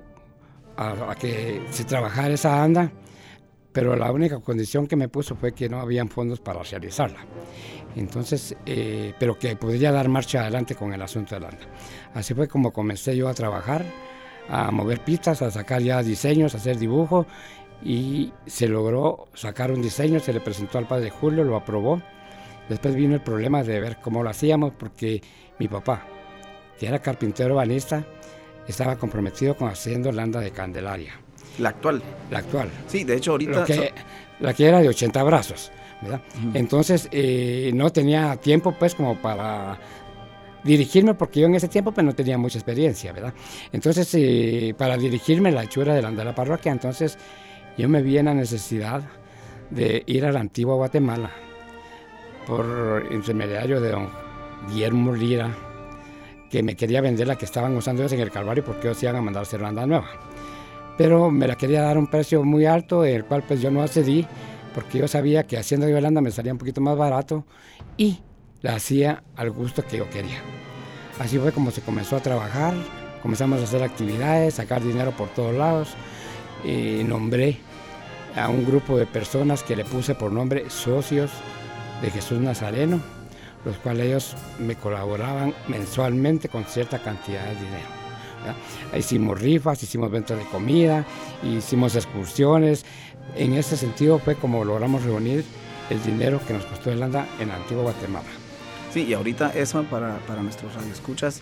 a, 0.78 1.16
que 1.16 1.62
se 1.70 1.84
trabajara 1.84 2.34
esa 2.34 2.64
anda, 2.64 2.92
pero 3.74 3.96
la 3.96 4.12
única 4.12 4.40
condición 4.40 4.88
que 4.88 4.96
me 4.96 5.10
puso 5.10 5.36
fue 5.36 5.54
que 5.54 5.68
no 5.68 5.80
habían 5.80 6.10
fondos 6.10 6.40
para 6.40 6.64
realizarla. 6.64 7.20
Entonces, 7.96 8.56
eh, 8.66 9.14
pero 9.20 9.38
que 9.38 9.56
podría 9.56 9.92
dar 9.92 10.08
marcha 10.08 10.42
adelante 10.42 10.76
con 10.76 10.94
el 10.94 11.02
asunto 11.02 11.36
del 11.36 11.46
anda. 11.46 11.68
Así 12.14 12.34
fue 12.34 12.48
como 12.48 12.72
comencé 12.72 13.18
yo 13.18 13.28
a 13.28 13.34
trabajar, 13.34 13.84
a 14.48 14.72
mover 14.72 15.04
pistas, 15.04 15.42
a 15.42 15.52
sacar 15.52 15.82
ya 15.82 16.02
diseños, 16.02 16.54
a 16.56 16.58
hacer 16.58 16.78
dibujo 16.78 17.26
y 17.84 18.32
se 18.46 18.68
logró 18.68 19.28
sacar 19.34 19.72
un 19.72 19.82
diseño, 19.82 20.20
se 20.20 20.34
le 20.34 20.42
presentó 20.42 20.78
al 20.78 20.88
padre 20.88 21.10
Julio, 21.10 21.44
lo 21.44 21.56
aprobó. 21.56 22.02
Después 22.68 22.96
vino 22.96 23.16
el 23.16 23.22
problema 23.22 23.64
de 23.64 23.80
ver 23.80 23.98
cómo 24.02 24.22
lo 24.22 24.30
hacíamos 24.30 24.74
porque 24.78 25.22
mi 25.58 25.68
papá, 25.68 26.04
que 26.80 26.88
era 26.88 27.00
carpintero 27.00 27.56
banista, 27.56 28.06
estaba 28.68 28.96
comprometido 28.98 29.56
con 29.56 29.70
haciendo 29.70 30.12
la 30.12 30.24
anda 30.24 30.40
de 30.40 30.52
Candelaria. 30.52 31.14
La 31.58 31.70
actual. 31.70 32.02
La 32.30 32.40
actual. 32.40 32.70
Sí, 32.88 33.04
de 33.04 33.16
hecho 33.16 33.32
ahorita... 33.32 33.66
La 34.40 34.54
que 34.54 34.66
era 34.66 34.80
de 34.80 34.88
80 34.88 35.22
brazos, 35.24 35.70
¿verdad? 36.02 36.22
Entonces 36.54 37.10
eh, 37.12 37.72
no 37.74 37.90
tenía 37.92 38.38
tiempo 38.38 38.74
pues 38.80 38.96
como 38.96 39.18
para 39.18 39.78
dirigirme 40.64 41.14
porque 41.14 41.42
yo 41.42 41.48
en 41.48 41.56
ese 41.56 41.68
tiempo 41.68 41.92
pues 41.92 42.06
no 42.06 42.16
tenía 42.16 42.38
mucha 42.38 42.58
experiencia, 42.58 43.12
¿verdad? 43.12 43.34
Entonces 43.74 44.10
eh, 44.14 44.74
para 44.78 44.96
dirigirme 44.96 45.52
la 45.52 45.64
hechura 45.64 45.94
de 45.94 46.02
la, 46.02 46.12
de 46.12 46.24
la 46.24 46.34
parroquia, 46.34 46.72
entonces 46.72 47.18
yo 47.80 47.88
me 47.88 48.02
vi 48.02 48.18
en 48.18 48.26
la 48.26 48.34
necesidad 48.34 49.04
de 49.70 50.04
ir 50.06 50.26
a 50.26 50.34
la 50.34 50.42
antigua 50.42 50.76
Guatemala 50.76 51.32
por 52.46 53.08
intermediario 53.10 53.80
de 53.80 53.92
don 53.92 54.10
Guillermo 54.68 55.16
Lira, 55.16 55.56
que 56.52 56.62
me 56.62 56.76
quería 56.76 57.00
vender 57.00 57.28
la 57.28 57.38
que 57.38 57.46
estaban 57.46 57.78
usando 57.78 58.02
ellos 58.02 58.12
en 58.12 58.20
el 58.20 58.32
Calvario 58.32 58.66
porque 58.66 58.88
ellos 58.88 59.02
iban 59.02 59.16
a 59.16 59.22
mandar 59.22 59.42
a 59.42 59.44
hacer 59.44 59.62
banda 59.62 59.86
nueva. 59.86 60.10
Pero 60.98 61.32
me 61.32 61.48
la 61.48 61.56
quería 61.56 61.82
dar 61.82 61.96
a 61.96 62.00
un 62.00 62.08
precio 62.08 62.44
muy 62.44 62.66
alto, 62.66 63.06
el 63.06 63.24
cual 63.24 63.44
pues 63.48 63.62
yo 63.62 63.72
no 63.72 63.82
accedí 63.82 64.28
porque 64.76 64.98
yo 64.98 65.08
sabía 65.08 65.48
que 65.48 65.58
haciendo 65.58 65.88
Yolanda 65.88 66.20
me 66.20 66.32
salía 66.32 66.52
un 66.52 66.60
poquito 66.60 66.82
más 66.82 66.98
barato 66.98 67.46
y 67.96 68.20
la 68.62 68.76
hacía 68.76 69.24
al 69.38 69.52
gusto 69.52 69.86
que 69.86 70.00
yo 70.00 70.10
quería. 70.10 70.42
Así 71.18 71.40
fue 71.40 71.54
como 71.54 71.72
se 71.72 71.80
comenzó 71.80 72.18
a 72.18 72.20
trabajar, 72.20 72.74
comenzamos 73.22 73.62
a 73.62 73.64
hacer 73.64 73.84
actividades, 73.84 74.56
sacar 74.56 74.84
dinero 74.84 75.12
por 75.12 75.30
todos 75.30 75.56
lados 75.56 75.96
y 76.66 77.04
nombré 77.06 77.69
a 78.36 78.50
un 78.50 78.66
grupo 78.66 78.98
de 78.98 79.06
personas 79.06 79.64
que 79.64 79.76
le 79.76 79.86
puse 79.86 80.16
por 80.16 80.32
nombre 80.32 80.70
socios 80.70 81.32
de 82.02 82.12
Jesús 82.12 82.40
Nazareno, 82.40 83.02
los 83.66 83.78
cuales 83.78 84.08
ellos 84.08 84.36
me 84.60 84.76
colaboraban 84.76 85.54
mensualmente 85.68 86.50
con 86.50 86.66
cierta 86.66 87.00
cantidad 87.00 87.44
de 87.46 87.56
dinero. 87.56 88.00
Hicimos 88.98 89.40
rifas, 89.40 89.84
hicimos 89.84 90.10
ventas 90.10 90.38
de 90.38 90.46
comida, 90.46 91.06
hicimos 91.44 91.96
excursiones. 91.96 92.86
En 93.36 93.54
ese 93.54 93.76
sentido 93.76 94.20
fue 94.20 94.36
como 94.36 94.64
logramos 94.64 95.04
reunir 95.04 95.44
el 95.90 96.02
dinero 96.04 96.40
que 96.48 96.54
nos 96.54 96.66
costó 96.66 96.92
el 96.92 97.04
ANDA 97.04 97.28
en 97.40 97.52
antigua 97.52 97.84
Guatemala. 97.84 98.30
Sí, 98.94 99.04
y 99.04 99.14
ahorita 99.14 99.52
eso 99.56 99.84
para, 99.84 100.18
para 100.20 100.42
nuestros 100.42 100.74
radioescuchas 100.74 101.42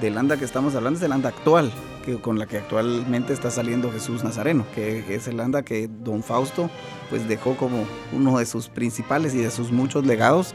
del 0.00 0.18
ANDA 0.18 0.36
que 0.36 0.44
estamos 0.44 0.74
hablando 0.74 0.98
es 0.98 1.04
el 1.04 1.12
ANDA 1.12 1.30
actual, 1.30 1.72
que, 2.04 2.20
con 2.20 2.38
la 2.38 2.46
que 2.46 2.58
actualmente 2.58 3.32
está 3.32 3.50
saliendo 3.50 3.90
Jesús 3.92 4.24
Nazareno, 4.24 4.66
que 4.74 5.14
es 5.14 5.28
el 5.28 5.40
ANDA 5.40 5.62
que 5.62 5.88
don 5.88 6.22
Fausto 6.22 6.70
pues 7.10 7.28
dejó 7.28 7.56
como 7.56 7.84
uno 8.12 8.38
de 8.38 8.46
sus 8.46 8.68
principales 8.68 9.34
y 9.34 9.38
de 9.38 9.50
sus 9.50 9.72
muchos 9.72 10.06
legados 10.06 10.54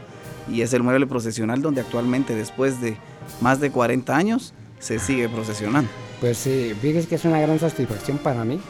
y 0.50 0.62
es 0.62 0.72
el 0.72 0.82
mueble 0.82 1.06
procesional 1.06 1.62
donde 1.62 1.80
actualmente 1.80 2.34
después 2.34 2.80
de 2.80 2.96
más 3.40 3.60
de 3.60 3.70
40 3.70 4.16
años 4.16 4.54
se 4.78 4.98
sigue 4.98 5.28
procesionando. 5.28 5.90
Pues 6.20 6.38
sí, 6.38 6.74
fíjese 6.80 7.08
que 7.08 7.14
es 7.14 7.24
una 7.24 7.40
gran 7.40 7.58
satisfacción 7.58 8.18
para 8.18 8.44
mí, 8.44 8.60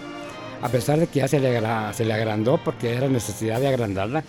a 0.63 0.69
pesar 0.69 0.99
de 0.99 1.07
que 1.07 1.21
ya 1.21 1.29
se 1.29 1.41
le, 1.41 1.61
se 1.95 2.05
le 2.05 2.13
agrandó 2.13 2.59
porque 2.63 2.95
era 2.95 3.09
necesidad 3.09 3.61
de 3.61 3.69
agrandarla, 3.69 4.25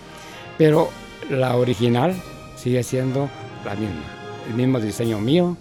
pero 0.57 0.89
la 1.29 1.55
original 1.55 2.15
sigue 2.55 2.83
siendo 2.83 3.29
la 3.65 3.75
misma, 3.75 4.03
el 4.47 4.55
mismo 4.55 4.79
diseño 4.79 5.19
mío. 5.19 5.57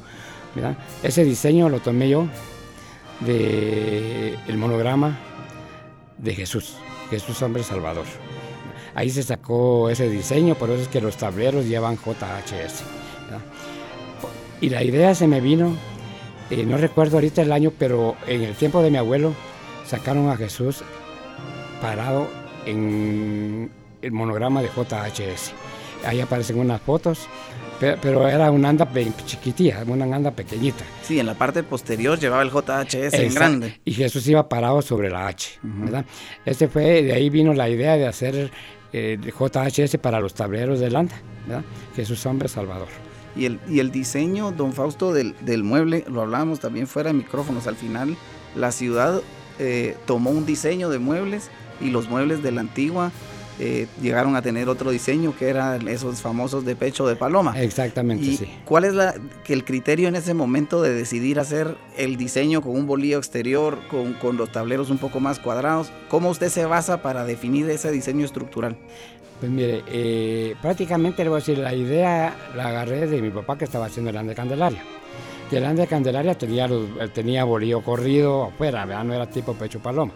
Ese 1.02 1.24
diseño 1.24 1.68
lo 1.68 1.80
tomé 1.80 2.08
yo 2.08 2.26
del 3.20 4.38
el 4.46 4.58
monograma 4.58 5.18
de 6.18 6.34
Jesús, 6.34 6.76
Jesús 7.10 7.40
Hombre 7.42 7.62
Salvador. 7.62 8.06
Ahí 8.94 9.10
se 9.10 9.22
sacó 9.22 9.88
ese 9.88 10.08
diseño, 10.08 10.54
por 10.56 10.70
eso 10.70 10.82
es 10.82 10.88
que 10.88 11.00
los 11.00 11.16
tableros 11.16 11.66
llevan 11.66 11.96
JHS. 11.96 12.82
Y 14.60 14.68
la 14.68 14.82
idea 14.82 15.14
se 15.14 15.26
me 15.26 15.40
vino, 15.40 15.74
eh, 16.50 16.64
no 16.64 16.76
recuerdo 16.76 17.16
ahorita 17.16 17.42
el 17.42 17.52
año, 17.52 17.72
pero 17.78 18.16
en 18.26 18.42
el 18.42 18.54
tiempo 18.54 18.82
de 18.82 18.90
mi 18.90 18.98
abuelo 18.98 19.32
sacaron 19.86 20.28
a 20.28 20.36
Jesús 20.36 20.82
parado 21.80 22.28
en 22.66 23.70
el 24.02 24.12
monograma 24.12 24.60
de 24.60 24.68
JHS. 24.68 25.52
Ahí 26.06 26.20
aparecen 26.20 26.58
unas 26.58 26.80
fotos, 26.80 27.26
pero, 27.80 28.28
era 28.28 28.50
una 28.50 28.68
anda 28.68 28.88
chiquitita, 29.26 29.82
una 29.86 30.04
anda 30.04 30.30
pequeñita. 30.30 30.84
Sí, 31.02 31.18
en 31.18 31.26
la 31.26 31.34
parte 31.34 31.62
posterior 31.62 32.18
llevaba 32.18 32.42
el 32.42 32.50
JHS 32.50 33.14
en 33.14 33.34
grande. 33.34 33.80
Y 33.84 33.92
Jesús 33.92 34.26
iba 34.28 34.48
parado 34.48 34.82
sobre 34.82 35.10
la 35.10 35.26
H, 35.26 35.58
¿verdad? 35.62 36.04
Este 36.44 36.68
fue, 36.68 37.02
de 37.02 37.12
ahí 37.12 37.30
vino 37.30 37.54
la 37.54 37.68
idea 37.68 37.96
de 37.96 38.06
hacer 38.06 38.50
eh, 38.92 39.18
JHS 39.18 39.96
para 39.98 40.20
los 40.20 40.34
tableros 40.34 40.80
de 40.80 40.86
anda, 40.86 41.20
¿verdad? 41.46 41.64
Jesús 41.96 42.24
Hombre 42.26 42.48
Salvador. 42.48 42.88
Y 43.34 43.46
el, 43.46 43.60
y 43.68 43.78
el 43.78 43.90
diseño, 43.90 44.52
don 44.52 44.72
Fausto, 44.72 45.12
del, 45.12 45.34
del 45.40 45.62
mueble, 45.62 46.04
lo 46.08 46.22
hablábamos 46.22 46.60
también 46.60 46.86
fuera 46.86 47.10
de 47.10 47.14
micrófonos, 47.14 47.66
al 47.66 47.76
final 47.76 48.16
la 48.56 48.72
ciudad 48.72 49.22
eh, 49.58 49.96
tomó 50.06 50.30
un 50.30 50.46
diseño 50.46 50.90
de 50.90 50.98
muebles 50.98 51.50
y 51.80 51.90
los 51.90 52.08
muebles 52.08 52.42
de 52.42 52.50
la 52.50 52.62
antigua 52.62 53.12
eh, 53.62 53.86
llegaron 54.00 54.36
a 54.36 54.42
tener 54.42 54.70
otro 54.70 54.90
diseño 54.90 55.36
que 55.36 55.50
eran 55.50 55.86
esos 55.86 56.22
famosos 56.22 56.64
de 56.64 56.76
pecho 56.76 57.06
de 57.06 57.14
paloma. 57.14 57.60
Exactamente, 57.60 58.24
sí. 58.24 58.50
¿Cuál 58.64 58.84
es 58.84 58.94
la, 58.94 59.14
que 59.44 59.52
el 59.52 59.66
criterio 59.66 60.08
en 60.08 60.16
ese 60.16 60.32
momento 60.32 60.80
de 60.80 60.94
decidir 60.94 61.38
hacer 61.38 61.76
el 61.98 62.16
diseño 62.16 62.62
con 62.62 62.72
un 62.72 62.86
bolillo 62.86 63.18
exterior, 63.18 63.78
con, 63.90 64.14
con 64.14 64.38
los 64.38 64.50
tableros 64.50 64.88
un 64.88 64.96
poco 64.96 65.20
más 65.20 65.38
cuadrados? 65.38 65.92
¿Cómo 66.08 66.30
usted 66.30 66.48
se 66.48 66.64
basa 66.64 67.02
para 67.02 67.26
definir 67.26 67.68
ese 67.68 67.90
diseño 67.90 68.24
estructural? 68.24 68.78
Pues 69.40 69.52
mire, 69.52 69.82
eh, 69.88 70.56
prácticamente 70.62 71.22
le 71.22 71.28
voy 71.28 71.36
a 71.36 71.40
decir, 71.40 71.58
la 71.58 71.74
idea 71.74 72.34
la 72.56 72.68
agarré 72.68 73.06
de 73.06 73.20
mi 73.20 73.28
papá 73.28 73.58
que 73.58 73.66
estaba 73.66 73.86
haciendo 73.86 74.08
el 74.08 74.16
Ande 74.16 74.34
Candelaria. 74.34 74.82
El 75.50 75.66
Ande 75.66 75.86
Candelaria 75.86 76.34
tenía, 76.34 76.66
tenía 77.12 77.44
bolillo 77.44 77.82
corrido 77.82 78.44
afuera, 78.44 78.86
¿verdad? 78.86 79.04
no 79.04 79.12
era 79.12 79.26
tipo 79.28 79.52
pecho 79.52 79.80
paloma. 79.80 80.12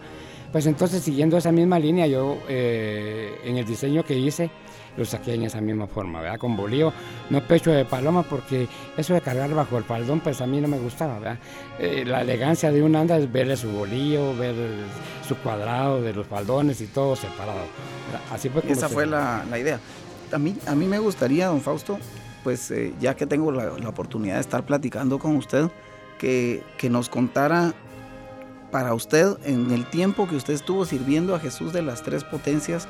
Pues 0.55 0.67
entonces, 0.67 1.03
siguiendo 1.03 1.35
esa 1.35 1.51
misma 1.51 1.77
línea, 1.79 2.07
yo 2.07 2.37
eh, 2.47 3.41
en 3.43 3.57
el 3.57 3.65
diseño 3.65 4.05
que 4.05 4.17
hice, 4.17 4.49
lo 4.95 5.03
saqué 5.03 5.33
en 5.33 5.43
esa 5.43 5.59
misma 5.59 5.85
forma, 5.85 6.21
¿verdad? 6.21 6.39
Con 6.39 6.55
bolío, 6.55 6.93
no 7.29 7.45
pecho 7.45 7.71
de 7.71 7.83
paloma, 7.83 8.23
porque 8.23 8.65
eso 8.95 9.13
de 9.13 9.19
cargar 9.19 9.53
bajo 9.53 9.77
el 9.77 9.83
faldón, 9.83 10.21
pues 10.21 10.39
a 10.39 10.47
mí 10.47 10.61
no 10.61 10.69
me 10.69 10.79
gustaba, 10.79 11.19
¿verdad? 11.19 11.39
Eh, 11.77 12.05
la 12.07 12.21
elegancia 12.21 12.71
de 12.71 12.81
un 12.81 12.95
anda 12.95 13.17
es 13.17 13.29
verle 13.29 13.57
su 13.57 13.69
bolillo, 13.69 14.33
ver 14.37 14.55
su 15.27 15.35
cuadrado 15.35 16.01
de 16.01 16.13
los 16.13 16.25
faldones 16.25 16.79
y 16.79 16.87
todo 16.87 17.17
separado. 17.17 17.59
Así 18.31 18.47
fue 18.47 18.63
Esa 18.65 18.87
fue 18.87 19.05
la, 19.05 19.43
idea. 19.59 19.81
A 20.31 20.37
mí, 20.37 20.55
a 20.67 20.73
mí 20.73 20.85
me 20.85 20.99
gustaría, 20.99 21.47
don 21.47 21.59
Fausto, 21.59 21.99
pues 22.45 22.71
eh, 22.71 22.93
ya 23.01 23.13
que 23.13 23.25
tengo 23.25 23.51
la, 23.51 23.89
oportunidad 23.89 24.35
de 24.35 24.41
estar 24.41 24.65
platicando 24.65 25.19
con 25.19 25.35
usted, 25.35 25.65
que, 26.17 26.63
que 26.77 26.89
nos 26.89 27.09
contara 27.09 27.73
para 28.75 28.93
usted, 28.93 29.37
en 29.45 29.71
el 29.71 29.85
tiempo 29.85 30.27
que 30.27 30.35
usted 30.35 30.53
estuvo 30.53 30.83
sirviendo 30.83 31.33
a 31.33 31.39
Jesús 31.39 31.71
de 31.71 31.81
las 31.81 32.03
tres 32.03 32.25
potencias, 32.25 32.89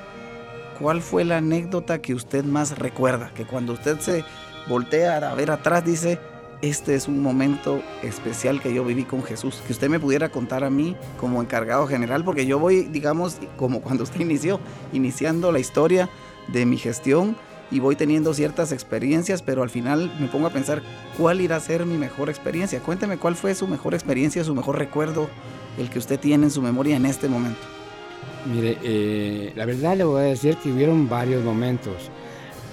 ¿cuál 0.80 1.00
fue 1.00 1.24
la 1.24 1.38
anécdota 1.38 2.01
que 2.01 2.15
usted 2.15 2.44
más 2.44 2.80
recuerda? 2.80 3.32
Que 3.36 3.46
cuando 3.46 3.74
usted 3.74 4.00
se 4.00 4.24
voltea 4.68 5.18
a 5.18 5.36
ver 5.36 5.51
atrás 5.51 5.86
dice, 5.86 6.20
este 6.63 6.96
es 6.96 7.08
un 7.08 7.22
momento 7.22 7.84
especial 8.01 8.63
que 8.63 8.74
yo 8.74 8.84
viví 8.84 9.04
con 9.04 9.22
Jesús. 9.22 9.62
Que 9.68 9.74
usted 9.74 9.88
me 9.88 10.00
pudiera 10.00 10.30
contar 10.30 10.63
a 10.63 10.72
mí 10.72 10.96
como 11.20 11.39
encargado 11.39 11.86
general, 11.86 12.25
porque 12.25 12.48
yo 12.48 12.58
voy, 12.58 12.86
digamos, 12.86 13.38
como 13.56 13.82
cuando 13.82 14.06
usted 14.06 14.20
inició, 14.22 14.60
iniciando 14.92 15.51
la 15.51 15.60
historia 15.60 16.10
de 16.48 16.65
mi 16.65 16.77
gestión 16.77 17.38
y 17.70 17.80
voy 17.80 17.96
teniendo 17.96 18.34
ciertas 18.34 18.72
experiencias, 18.72 19.44
pero 19.44 19.62
al 19.62 19.70
final 19.70 20.12
me 20.20 20.30
pongo 20.30 20.48
a 20.48 20.50
pensar 20.50 20.82
cuál 21.15 21.42
irá 21.42 21.58
a 21.58 21.60
ser 21.60 21.86
mi 21.86 22.00
mejor 22.00 22.30
experiencia. 22.30 22.80
Cuénteme 22.80 23.20
cuál 23.20 23.36
fue 23.36 23.54
su 23.54 23.68
mejor 23.68 23.94
experiencia, 23.94 24.44
su 24.44 24.56
mejor 24.56 24.80
recuerdo 24.80 25.30
el 25.77 25.89
que 25.89 26.00
usted 26.00 26.20
tiene 26.20 26.46
en 26.46 26.51
su 26.51 26.62
memoria 26.62 26.96
en 26.96 27.05
este 27.05 27.27
momento? 27.27 27.62
Mire, 28.46 28.77
eh, 28.84 29.53
la 29.55 29.65
verdad 29.65 29.98
le 29.98 30.03
voy 30.03 30.22
a 30.22 30.25
decir 30.25 30.55
que 30.58 30.72
hubieron 30.72 31.10
varios 31.10 31.44
momentos, 31.44 32.12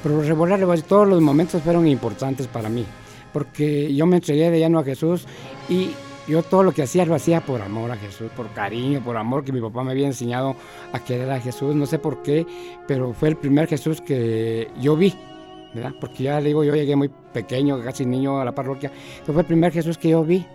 pero 0.02 0.20
regular 0.20 0.58
le 0.58 0.64
voy 0.66 0.74
a 0.74 0.76
decir, 0.76 0.88
todos 0.88 1.08
los 1.08 1.20
momentos 1.20 1.62
fueron 1.62 1.86
importantes 1.86 2.46
para 2.46 2.68
mí, 2.68 2.84
porque 3.32 3.92
yo 3.94 4.06
me 4.06 4.16
entregué 4.16 4.50
de 4.50 4.58
lleno 4.58 4.78
a 4.78 4.84
Jesús 4.84 5.26
y 5.68 5.90
yo 6.28 6.42
todo 6.42 6.62
lo 6.62 6.72
que 6.72 6.82
hacía 6.82 7.04
lo 7.04 7.14
hacía 7.14 7.40
por 7.40 7.62
amor 7.62 7.90
a 7.90 7.96
Jesús, 7.96 8.30
por 8.36 8.50
cariño, 8.50 9.02
por 9.02 9.16
amor 9.16 9.44
que 9.44 9.52
mi 9.52 9.60
papá 9.60 9.82
me 9.82 9.90
había 9.90 10.06
enseñado 10.06 10.54
a 10.92 11.00
querer 11.00 11.30
a 11.30 11.40
Jesús, 11.40 11.74
no 11.74 11.86
sé 11.86 11.98
por 11.98 12.22
qué, 12.22 12.46
pero 12.86 13.12
fue 13.12 13.30
el 13.30 13.36
primer 13.36 13.66
Jesús 13.66 14.00
que 14.00 14.70
yo 14.80 14.96
vi, 14.96 15.14
¿verdad? 15.74 15.92
Porque 16.00 16.24
ya 16.24 16.40
le 16.40 16.48
digo, 16.48 16.64
yo 16.64 16.74
llegué 16.74 16.94
muy 16.96 17.10
pequeño, 17.32 17.82
casi 17.82 18.04
niño 18.04 18.40
a 18.40 18.44
la 18.44 18.54
parroquia, 18.54 18.92
fue 19.24 19.40
el 19.40 19.46
primer 19.46 19.72
Jesús 19.72 19.98
que 19.98 20.10
yo 20.10 20.22
vi. 20.22 20.46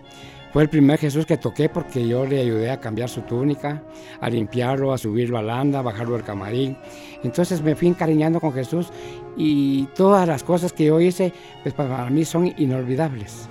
Fue 0.58 0.64
el 0.64 0.70
primer 0.70 0.98
Jesús 0.98 1.24
que 1.24 1.36
toqué 1.36 1.68
porque 1.68 2.08
yo 2.08 2.26
le 2.26 2.40
ayudé 2.40 2.72
a 2.72 2.80
cambiar 2.80 3.08
su 3.08 3.20
túnica, 3.20 3.80
a 4.20 4.28
limpiarlo, 4.28 4.92
a 4.92 4.98
subirlo 4.98 5.38
al 5.38 5.50
anda, 5.50 5.78
a 5.78 5.82
bajarlo 5.82 6.16
al 6.16 6.24
camarín. 6.24 6.76
Entonces 7.22 7.62
me 7.62 7.76
fui 7.76 7.86
encariñando 7.86 8.40
con 8.40 8.52
Jesús 8.52 8.88
y 9.36 9.84
todas 9.94 10.26
las 10.26 10.42
cosas 10.42 10.72
que 10.72 10.86
yo 10.86 11.00
hice, 11.00 11.32
pues 11.62 11.76
para 11.76 12.10
mí 12.10 12.24
son 12.24 12.52
inolvidables. 12.58 13.48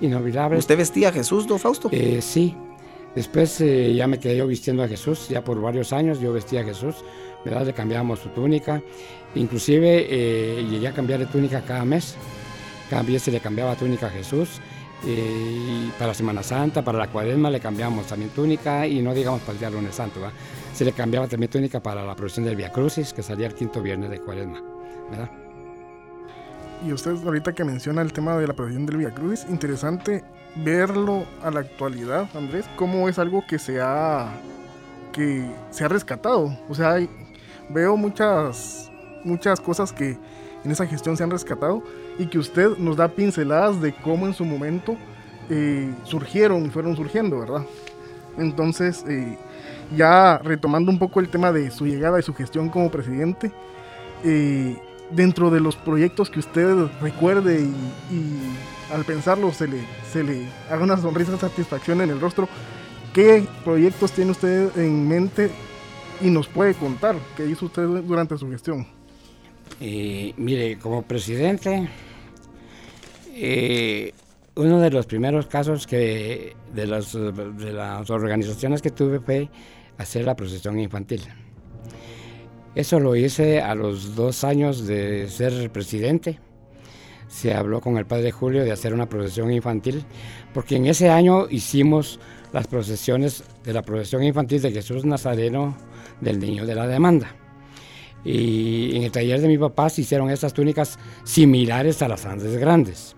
Inolvidables. 0.00 0.60
¿Usted 0.60 0.78
vestía 0.78 1.10
a 1.10 1.12
Jesús, 1.12 1.46
don 1.46 1.58
Fausto? 1.58 1.90
Eh, 1.92 2.20
sí. 2.22 2.56
Después 3.14 3.60
eh, 3.60 3.92
ya 3.94 4.06
me 4.06 4.18
quedé 4.18 4.38
yo 4.38 4.46
vistiendo 4.46 4.82
a 4.82 4.88
Jesús, 4.88 5.28
ya 5.28 5.44
por 5.44 5.60
varios 5.60 5.92
años 5.92 6.18
yo 6.18 6.32
vestía 6.32 6.62
a 6.62 6.64
Jesús, 6.64 7.04
¿verdad? 7.44 7.66
Le 7.66 7.74
cambiábamos 7.74 8.20
su 8.20 8.30
túnica. 8.30 8.80
Inclusive 9.34 10.06
eh, 10.08 10.66
llegué 10.66 10.88
a 10.88 10.92
cambiar 10.94 11.18
de 11.18 11.26
túnica 11.26 11.60
cada 11.60 11.84
mes. 11.84 12.16
Mes 13.06 13.22
se 13.22 13.30
le 13.30 13.40
cambiaba 13.40 13.74
túnica 13.74 14.06
a 14.06 14.10
Jesús. 14.10 14.62
Eh, 15.04 15.86
y 15.86 15.92
para 15.98 16.12
Semana 16.12 16.42
Santa, 16.42 16.82
para 16.82 16.98
la 16.98 17.08
cuaresma 17.08 17.50
le 17.50 17.60
cambiamos 17.60 18.06
también 18.06 18.30
túnica 18.30 18.86
y 18.86 19.00
no 19.00 19.14
digamos 19.14 19.40
para 19.42 19.52
el 19.52 19.58
día 19.58 19.70
lunes 19.70 19.94
santo, 19.94 20.20
se 20.74 20.84
le 20.84 20.92
cambiaba 20.92 21.28
también 21.28 21.50
túnica 21.50 21.80
para 21.80 22.04
la 22.04 22.16
procesión 22.16 22.46
del 22.46 22.56
Via 22.56 22.72
Crucis, 22.72 23.12
que 23.12 23.22
salía 23.22 23.46
el 23.46 23.54
quinto 23.54 23.80
viernes 23.80 24.10
de 24.10 24.20
cuaresma. 24.20 24.60
¿verdad? 25.10 25.30
Y 26.86 26.92
usted 26.92 27.12
ahorita 27.24 27.52
que 27.52 27.64
menciona 27.64 28.02
el 28.02 28.12
tema 28.12 28.36
de 28.36 28.46
la 28.46 28.54
procesión 28.54 28.86
del 28.86 28.98
Via 28.98 29.14
Crucis, 29.14 29.46
interesante 29.48 30.24
verlo 30.56 31.24
a 31.42 31.50
la 31.50 31.60
actualidad, 31.60 32.28
Andrés, 32.34 32.66
cómo 32.76 33.08
es 33.08 33.18
algo 33.18 33.44
que 33.46 33.58
se 33.58 33.80
ha 33.80 34.32
que 35.12 35.50
se 35.70 35.84
ha 35.84 35.88
rescatado. 35.88 36.56
O 36.68 36.74
sea, 36.74 36.96
veo 37.70 37.96
muchas, 37.96 38.90
muchas 39.24 39.60
cosas 39.60 39.92
que 39.92 40.18
en 40.68 40.72
esa 40.72 40.86
gestión 40.86 41.16
se 41.16 41.22
han 41.22 41.30
rescatado 41.30 41.82
y 42.18 42.26
que 42.26 42.38
usted 42.38 42.76
nos 42.76 42.94
da 42.94 43.08
pinceladas 43.08 43.80
de 43.80 43.94
cómo 43.94 44.26
en 44.26 44.34
su 44.34 44.44
momento 44.44 44.98
eh, 45.48 45.90
surgieron 46.04 46.66
y 46.66 46.68
fueron 46.68 46.94
surgiendo, 46.94 47.40
¿verdad? 47.40 47.64
Entonces, 48.36 49.02
eh, 49.08 49.38
ya 49.96 50.36
retomando 50.36 50.90
un 50.90 50.98
poco 50.98 51.20
el 51.20 51.30
tema 51.30 51.52
de 51.52 51.70
su 51.70 51.86
llegada 51.86 52.20
y 52.20 52.22
su 52.22 52.34
gestión 52.34 52.68
como 52.68 52.90
presidente, 52.90 53.50
eh, 54.24 54.76
dentro 55.10 55.48
de 55.48 55.60
los 55.60 55.74
proyectos 55.74 56.28
que 56.28 56.40
usted 56.40 56.76
recuerde 57.00 57.62
y, 57.62 58.92
al 58.92 59.06
pensarlo 59.06 59.52
se 59.52 59.68
le, 59.68 59.80
se 60.12 60.22
le 60.22 60.48
haga 60.70 60.82
una 60.82 60.98
sonrisa 60.98 61.32
de 61.32 61.38
satisfacción 61.38 62.02
en 62.02 62.10
el 62.10 62.20
rostro, 62.20 62.46
¿qué 63.14 63.46
proyectos 63.64 64.12
tiene 64.12 64.32
usted 64.32 64.76
en 64.76 65.08
mente 65.08 65.50
y 66.20 66.28
nos 66.28 66.46
puede 66.46 66.74
contar 66.74 67.16
qué 67.38 67.46
hizo 67.46 67.64
usted 67.64 67.86
durante 67.86 68.36
su 68.36 68.50
gestión? 68.50 68.97
Mire, 69.80 70.78
como 70.78 71.02
presidente, 71.02 71.88
eh, 73.34 74.12
uno 74.56 74.80
de 74.80 74.90
los 74.90 75.06
primeros 75.06 75.46
casos 75.46 75.86
que 75.86 76.56
de 76.74 76.86
de 76.86 77.72
las 77.72 78.10
organizaciones 78.10 78.82
que 78.82 78.90
tuve 78.90 79.20
fue 79.20 79.48
hacer 79.98 80.24
la 80.24 80.34
procesión 80.34 80.78
infantil. 80.78 81.22
Eso 82.74 83.00
lo 83.00 83.16
hice 83.16 83.60
a 83.60 83.74
los 83.74 84.14
dos 84.14 84.44
años 84.44 84.86
de 84.86 85.28
ser 85.28 85.70
presidente. 85.70 86.38
Se 87.26 87.52
habló 87.52 87.80
con 87.80 87.98
el 87.98 88.06
padre 88.06 88.30
Julio 88.30 88.64
de 88.64 88.72
hacer 88.72 88.94
una 88.94 89.08
procesión 89.08 89.52
infantil, 89.52 90.04
porque 90.54 90.76
en 90.76 90.86
ese 90.86 91.10
año 91.10 91.48
hicimos 91.50 92.20
las 92.52 92.66
procesiones 92.66 93.44
de 93.64 93.72
la 93.72 93.82
procesión 93.82 94.22
infantil 94.24 94.62
de 94.62 94.72
Jesús 94.72 95.04
Nazareno 95.04 95.76
del 96.20 96.38
Niño 96.38 96.66
de 96.66 96.74
la 96.74 96.86
Demanda. 96.86 97.34
Y 98.24 98.96
en 98.96 99.04
el 99.04 99.12
taller 99.12 99.40
de 99.40 99.48
mi 99.48 99.58
papá 99.58 99.88
se 99.90 100.02
hicieron 100.02 100.30
estas 100.30 100.52
túnicas 100.52 100.98
similares 101.24 102.02
a 102.02 102.08
las 102.08 102.26
Andes 102.26 102.56
Grandes. 102.56 103.16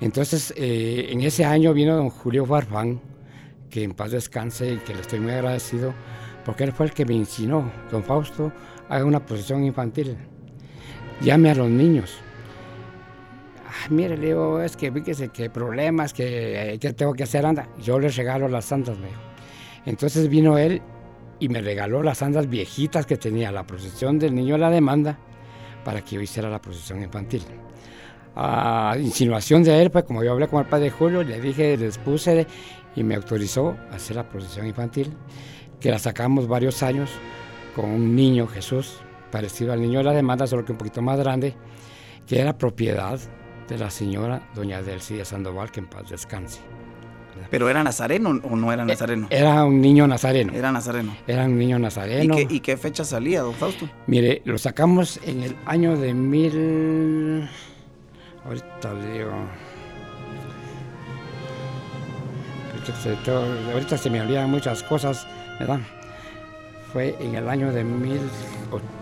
Entonces, 0.00 0.54
eh, 0.56 1.08
en 1.10 1.22
ese 1.22 1.44
año 1.44 1.74
vino 1.74 1.96
don 1.96 2.10
Julio 2.10 2.46
Farfán, 2.46 3.00
que 3.70 3.82
en 3.82 3.94
paz 3.94 4.12
descanse 4.12 4.74
y 4.74 4.76
que 4.78 4.94
le 4.94 5.00
estoy 5.00 5.20
muy 5.20 5.32
agradecido, 5.32 5.92
porque 6.44 6.64
él 6.64 6.72
fue 6.72 6.86
el 6.86 6.92
que 6.92 7.04
me 7.04 7.16
enseñó, 7.16 7.70
don 7.90 8.04
Fausto, 8.04 8.52
haga 8.88 9.04
una 9.04 9.24
procesión 9.24 9.64
infantil. 9.64 10.16
Llame 11.20 11.50
a 11.50 11.54
los 11.56 11.68
niños. 11.68 12.18
mire, 13.90 14.16
le 14.16 14.28
digo, 14.28 14.60
es 14.60 14.76
que 14.76 14.92
fíjese 14.92 15.30
que 15.30 15.50
problemas, 15.50 16.12
que, 16.12 16.78
que 16.80 16.92
tengo 16.92 17.12
que 17.12 17.24
hacer, 17.24 17.44
anda. 17.44 17.68
Yo 17.82 17.98
les 17.98 18.16
regalo 18.16 18.48
las 18.48 18.66
santas, 18.66 18.96
me 18.98 19.08
Entonces 19.84 20.28
vino 20.28 20.58
él 20.58 20.80
y 21.40 21.48
me 21.48 21.60
regaló 21.60 22.02
las 22.02 22.18
sandas 22.18 22.48
viejitas 22.48 23.06
que 23.06 23.16
tenía 23.16 23.52
la 23.52 23.66
procesión 23.66 24.18
del 24.18 24.34
niño 24.34 24.54
de 24.54 24.60
la 24.60 24.70
demanda 24.70 25.18
para 25.84 26.02
que 26.02 26.16
yo 26.16 26.20
hiciera 26.20 26.50
la 26.50 26.60
procesión 26.60 27.02
infantil. 27.02 27.42
A 28.36 28.96
insinuación 29.00 29.62
de 29.62 29.82
él, 29.82 29.90
pues 29.90 30.04
como 30.04 30.22
yo 30.22 30.32
hablé 30.32 30.48
con 30.48 30.60
el 30.60 30.66
padre 30.66 30.90
Julio, 30.90 31.22
le 31.22 31.40
dije, 31.40 31.76
les 31.76 31.98
puse 31.98 32.46
y 32.94 33.02
me 33.02 33.14
autorizó 33.14 33.76
a 33.90 33.96
hacer 33.96 34.16
la 34.16 34.28
procesión 34.28 34.66
infantil, 34.66 35.12
que 35.80 35.90
la 35.90 35.98
sacamos 35.98 36.46
varios 36.46 36.82
años 36.82 37.10
con 37.74 37.90
un 37.90 38.14
niño 38.14 38.46
Jesús, 38.46 39.00
parecido 39.30 39.72
al 39.72 39.80
niño 39.80 39.98
de 39.98 40.04
la 40.04 40.12
demanda, 40.12 40.46
solo 40.46 40.64
que 40.64 40.72
un 40.72 40.78
poquito 40.78 41.02
más 41.02 41.18
grande, 41.18 41.54
que 42.26 42.40
era 42.40 42.56
propiedad 42.56 43.18
de 43.68 43.78
la 43.78 43.90
señora 43.90 44.48
doña 44.54 44.82
Delcia 44.82 45.24
Sandoval, 45.24 45.70
que 45.70 45.80
en 45.80 45.88
paz 45.88 46.08
descanse. 46.08 46.77
¿Pero 47.50 47.68
era 47.68 47.82
nazareno 47.82 48.30
o 48.42 48.56
no 48.56 48.72
era 48.72 48.82
eh, 48.82 48.86
nazareno? 48.86 49.26
Era 49.30 49.64
un 49.64 49.80
niño 49.80 50.06
nazareno. 50.06 50.52
Era 50.54 50.72
nazareno. 50.72 51.16
Era 51.26 51.44
un 51.44 51.58
niño 51.58 51.78
nazareno. 51.78 52.36
¿Y 52.38 52.60
qué, 52.60 52.76
fecha 52.76 53.04
salía, 53.04 53.42
don 53.42 53.54
Fausto? 53.54 53.88
Mire, 54.06 54.42
lo 54.44 54.58
sacamos 54.58 55.20
en 55.24 55.42
el 55.42 55.56
año 55.66 55.96
de 55.96 56.14
mil... 56.14 57.48
Ahorita 58.44 58.94
le 58.94 59.12
digo... 59.12 59.32
ahorita 63.72 63.98
se 63.98 64.08
me 64.08 64.20
olvidan 64.20 64.50
muchas 64.50 64.82
cosas, 64.82 65.26
¿verdad? 65.58 65.80
Fue 66.92 67.14
en 67.20 67.34
el 67.34 67.48
año 67.48 67.70
de 67.70 67.84
mil, 67.84 68.20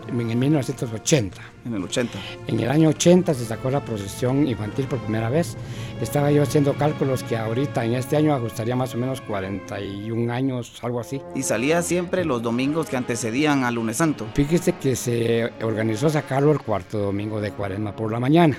en 0.09 0.39
1980. 0.39 1.41
En 1.65 1.75
el 1.75 1.85
80. 1.85 2.19
En 2.49 2.61
el 2.61 2.69
año 2.69 2.89
80 2.89 3.33
se 3.35 3.45
sacó 3.45 3.71
la 3.71 3.85
procesión 3.85 4.47
infantil 4.47 4.87
por 4.87 4.99
primera 4.99 5.29
vez. 5.31 5.57
Estaba 6.01 6.31
yo 6.33 6.43
haciendo 6.43 6.75
cálculos 6.75 7.23
que 7.23 7.37
ahorita 7.37 7.85
en 7.85 7.95
este 7.95 8.17
año 8.17 8.35
ajustaría 8.35 8.75
más 8.75 8.95
o 8.95 8.99
menos 8.99 9.21
41 9.21 10.33
años, 10.33 10.79
algo 10.83 11.01
así. 11.01 11.21
¿Y 11.35 11.43
salía 11.43 11.81
siempre 11.83 12.25
los 12.25 12.43
domingos 12.43 12.89
que 12.89 12.97
antecedían 12.97 13.63
al 13.65 13.77
lunes 13.77 13.99
santo? 13.99 14.27
Fíjese 14.35 14.73
que 14.73 14.97
se 14.97 15.53
organizó 15.63 16.09
sacarlo 16.09 16.53
el 16.53 16.61
cuarto 16.61 16.99
domingo 16.99 17.41
de 17.41 17.53
cuaresma 17.53 17.95
por 17.95 18.11
la 18.11 18.19
mañana. 18.19 18.57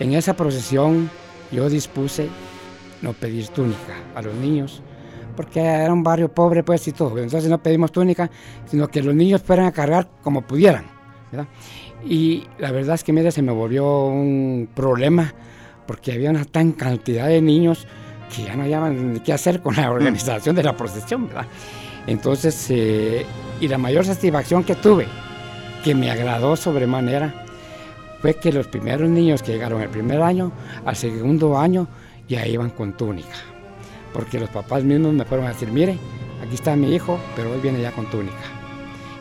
En 0.00 0.14
esa 0.14 0.34
procesión 0.34 1.10
yo 1.52 1.68
dispuse 1.68 2.28
no 3.02 3.12
pedir 3.12 3.48
túnica 3.48 3.94
a 4.14 4.22
los 4.22 4.34
niños, 4.34 4.82
porque 5.36 5.60
era 5.60 5.92
un 5.92 6.02
barrio 6.02 6.32
pobre 6.32 6.62
pues 6.62 6.88
y 6.88 6.92
todo. 6.92 7.18
Entonces 7.18 7.48
no 7.48 7.62
pedimos 7.62 7.92
túnica, 7.92 8.30
sino 8.66 8.88
que 8.88 9.02
los 9.02 9.14
niños 9.14 9.42
fueran 9.42 9.66
a 9.66 9.72
cargar 9.72 10.08
como 10.22 10.42
pudieran. 10.42 10.86
Y 12.04 12.44
la 12.58 12.72
verdad 12.72 12.94
es 12.94 13.04
que 13.04 13.12
mira, 13.12 13.30
se 13.30 13.42
me 13.42 13.52
volvió 13.52 14.06
un 14.06 14.68
problema, 14.74 15.32
porque 15.86 16.12
había 16.12 16.30
una 16.30 16.44
tan 16.44 16.72
cantidad 16.72 17.28
de 17.28 17.42
niños 17.42 17.86
que 18.34 18.44
ya 18.44 18.56
no 18.56 18.64
hallaban 18.64 19.20
qué 19.24 19.32
hacer 19.32 19.60
con 19.60 19.76
la 19.76 19.90
organización 19.90 20.56
de 20.56 20.62
la 20.62 20.76
procesión. 20.76 21.28
¿verdad? 21.28 21.46
Entonces, 22.06 22.66
eh, 22.70 23.26
y 23.60 23.68
la 23.68 23.78
mayor 23.78 24.04
satisfacción 24.04 24.64
que 24.64 24.74
tuve, 24.74 25.06
que 25.84 25.94
me 25.94 26.10
agradó 26.10 26.56
sobremanera, 26.56 27.44
fue 28.20 28.34
que 28.34 28.52
los 28.52 28.66
primeros 28.66 29.08
niños 29.08 29.42
que 29.42 29.52
llegaron 29.52 29.82
el 29.82 29.88
primer 29.88 30.22
año, 30.22 30.52
al 30.84 30.96
segundo 30.96 31.58
año, 31.58 31.86
ya 32.28 32.46
iban 32.46 32.70
con 32.70 32.96
túnica. 32.96 33.36
Porque 34.16 34.40
los 34.40 34.48
papás 34.48 34.82
mismos 34.82 35.12
me 35.12 35.26
fueron 35.26 35.46
a 35.46 35.50
decir, 35.50 35.70
mire, 35.70 35.98
aquí 36.42 36.54
está 36.54 36.74
mi 36.74 36.94
hijo, 36.94 37.20
pero 37.36 37.52
hoy 37.52 37.60
viene 37.60 37.82
ya 37.82 37.92
con 37.92 38.06
túnica. 38.06 38.34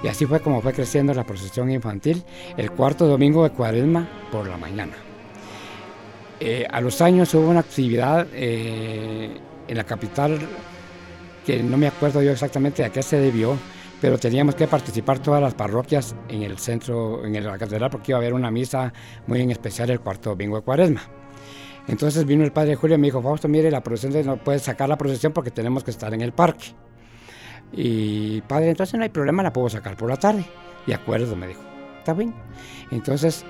Y 0.01 0.07
así 0.07 0.25
fue 0.25 0.39
como 0.39 0.61
fue 0.61 0.71
creciendo 0.71 1.13
la 1.13 1.25
procesión 1.25 1.69
infantil 1.69 2.23
el 2.55 2.71
cuarto 2.71 3.05
domingo 3.05 3.43
de 3.43 3.49
cuaresma 3.49 4.07
por 4.31 4.47
la 4.47 4.55
mañana. 4.55 4.93
Eh, 6.39 6.65
a 6.71 6.79
los 6.79 7.01
años 7.01 7.33
hubo 7.33 7.49
una 7.49 7.59
actividad 7.59 8.25
eh, 8.33 9.37
en 9.67 9.77
la 9.77 9.83
capital 9.83 10.39
que 11.45 11.61
no 11.61 11.75
me 11.77 11.87
acuerdo 11.87 12.21
yo 12.21 12.31
exactamente 12.31 12.83
a 12.85 12.89
qué 12.89 13.03
se 13.03 13.19
debió, 13.19 13.57
pero 13.99 14.17
teníamos 14.17 14.55
que 14.55 14.67
participar 14.67 15.19
todas 15.19 15.41
las 15.41 15.53
parroquias 15.53 16.15
en 16.29 16.43
el 16.43 16.57
centro, 16.57 17.25
en 17.25 17.43
la 17.43 17.57
catedral, 17.57 17.89
porque 17.89 18.11
iba 18.11 18.17
a 18.17 18.21
haber 18.21 18.33
una 18.33 18.49
misa 18.49 18.93
muy 19.27 19.41
en 19.41 19.51
especial 19.51 19.89
el 19.89 19.99
cuarto 19.99 20.29
domingo 20.29 20.55
de 20.55 20.63
cuaresma. 20.63 21.01
Entonces 21.87 22.25
vino 22.25 22.43
el 22.43 22.51
padre 22.51 22.75
Julio 22.75 22.95
y 22.95 22.99
me 22.99 23.07
dijo, 23.07 23.21
Fausto, 23.21 23.47
mire, 23.47 23.69
la 23.69 23.81
procesión 23.81 24.25
no 24.25 24.37
puede 24.37 24.59
sacar 24.59 24.89
la 24.89 24.97
procesión 24.97 25.33
porque 25.33 25.51
tenemos 25.51 25.83
que 25.83 25.91
estar 25.91 26.13
en 26.13 26.21
el 26.21 26.31
parque. 26.31 26.67
Y 27.71 28.41
padre, 28.41 28.69
entonces 28.69 28.95
no 28.95 29.03
hay 29.03 29.09
problema, 29.09 29.43
la 29.43 29.53
puedo 29.53 29.69
sacar 29.69 29.95
por 29.95 30.09
la 30.09 30.17
tarde. 30.17 30.45
De 30.87 30.93
acuerdo, 30.93 31.35
me 31.35 31.47
dijo, 31.47 31.61
está 31.99 32.13
bien. 32.13 32.33
Entonces 32.91 33.45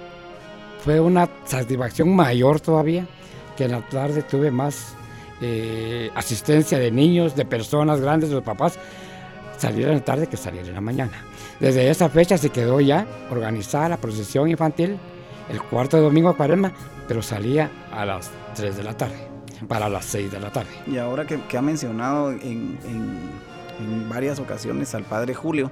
fue 0.83 0.99
una 0.99 1.29
satisfacción 1.45 2.15
mayor 2.15 2.59
todavía, 2.59 3.07
que 3.55 3.65
en 3.65 3.71
la 3.71 3.81
tarde 3.81 4.21
tuve 4.23 4.51
más 4.51 4.95
eh, 5.41 6.09
asistencia 6.15 6.77
de 6.77 6.91
niños, 6.91 7.35
de 7.35 7.45
personas 7.45 8.01
grandes, 8.01 8.29
de 8.29 8.35
los 8.35 8.43
papás, 8.43 8.77
salir 9.57 9.87
en 9.87 9.95
la 9.95 10.03
tarde 10.03 10.27
que 10.27 10.37
salir 10.37 10.61
en 10.61 10.73
la 10.73 10.81
mañana. 10.81 11.13
Desde 11.59 11.89
esa 11.89 12.09
fecha 12.09 12.37
se 12.37 12.49
quedó 12.49 12.81
ya 12.81 13.07
organizada 13.31 13.89
la 13.89 13.97
procesión 13.97 14.49
infantil 14.49 14.97
el 15.49 15.61
cuarto 15.61 15.97
de 15.97 16.03
domingo 16.03 16.29
a 16.29 16.35
Cuaresma, 16.35 16.71
pero 17.07 17.21
salía 17.21 17.71
a 17.91 18.05
las 18.05 18.31
3 18.55 18.77
de 18.77 18.83
la 18.83 18.95
tarde, 18.95 19.27
para 19.67 19.89
las 19.89 20.05
6 20.05 20.31
de 20.31 20.39
la 20.39 20.51
tarde. 20.51 20.71
Y 20.87 20.97
ahora 20.97 21.25
que, 21.25 21.57
ha 21.57 21.61
mencionado 21.61 22.31
en, 22.31 22.77
varias 24.09 24.39
ocasiones 24.39 24.95
al 24.95 25.03
Padre 25.03 25.33
Julio, 25.33 25.69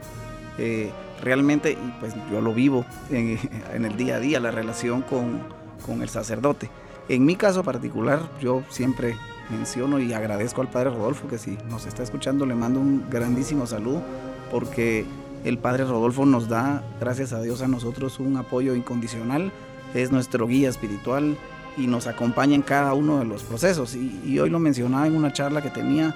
eh, 0.58 0.92
realmente, 1.22 1.78
pues 2.00 2.14
yo 2.32 2.42
lo 2.42 2.54
vivo 2.54 2.86
en, 3.10 3.40
el 3.74 3.96
día 3.98 4.16
a 4.16 4.20
día, 4.20 4.40
la 4.40 4.52
relación 4.52 5.02
con, 5.02 5.42
con 5.86 6.02
el 6.02 6.10
sacerdote. 6.10 6.70
En 7.10 7.26
mi 7.26 7.36
caso 7.36 7.64
particular, 7.64 8.22
yo 8.42 8.64
siempre 8.70 9.16
menciono 9.50 10.00
y 10.00 10.14
agradezco 10.14 10.62
al 10.62 10.70
Padre 10.70 10.92
Rodolfo 10.92 11.28
que 11.28 11.38
si 11.38 11.58
nos 11.70 11.86
está 11.86 12.02
escuchando 12.02 12.46
le 12.46 12.56
mando 12.56 12.80
un 12.80 13.10
grandísimo 13.10 13.68
saludo 13.68 14.02
porque 14.50 15.06
el 15.44 15.58
Padre 15.58 15.84
Rodolfo 15.84 16.26
nos 16.26 16.48
da, 16.48 16.84
gracias 17.00 17.34
a 17.34 17.42
Dios, 17.42 17.62
a 17.62 17.68
nosotros 17.68 18.20
un 18.20 18.38
apoyo 18.38 18.76
incondicional, 18.76 19.52
es 19.94 20.12
nuestro 20.12 20.48
guía 20.48 20.70
espiritual 20.70 21.38
y 21.78 21.88
nos 21.88 22.08
acompaña 22.08 22.56
en 22.56 22.62
cada 22.62 22.94
uno 22.94 23.20
de 23.20 23.26
los 23.26 23.44
procesos. 23.44 23.96
Y, 23.96 24.40
hoy 24.40 24.50
lo 24.50 24.60
mencionaba 24.60 25.08
en 25.08 25.16
una 25.16 25.34
charla 25.34 25.62
que 25.62 25.70
tenía 25.70 26.16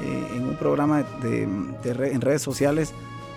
eh, 0.00 0.26
en 0.36 0.44
un 0.44 0.56
programa 0.56 1.04
de, 1.22 1.42
en 1.42 2.20
redes 2.20 2.42
sociales, 2.42 2.92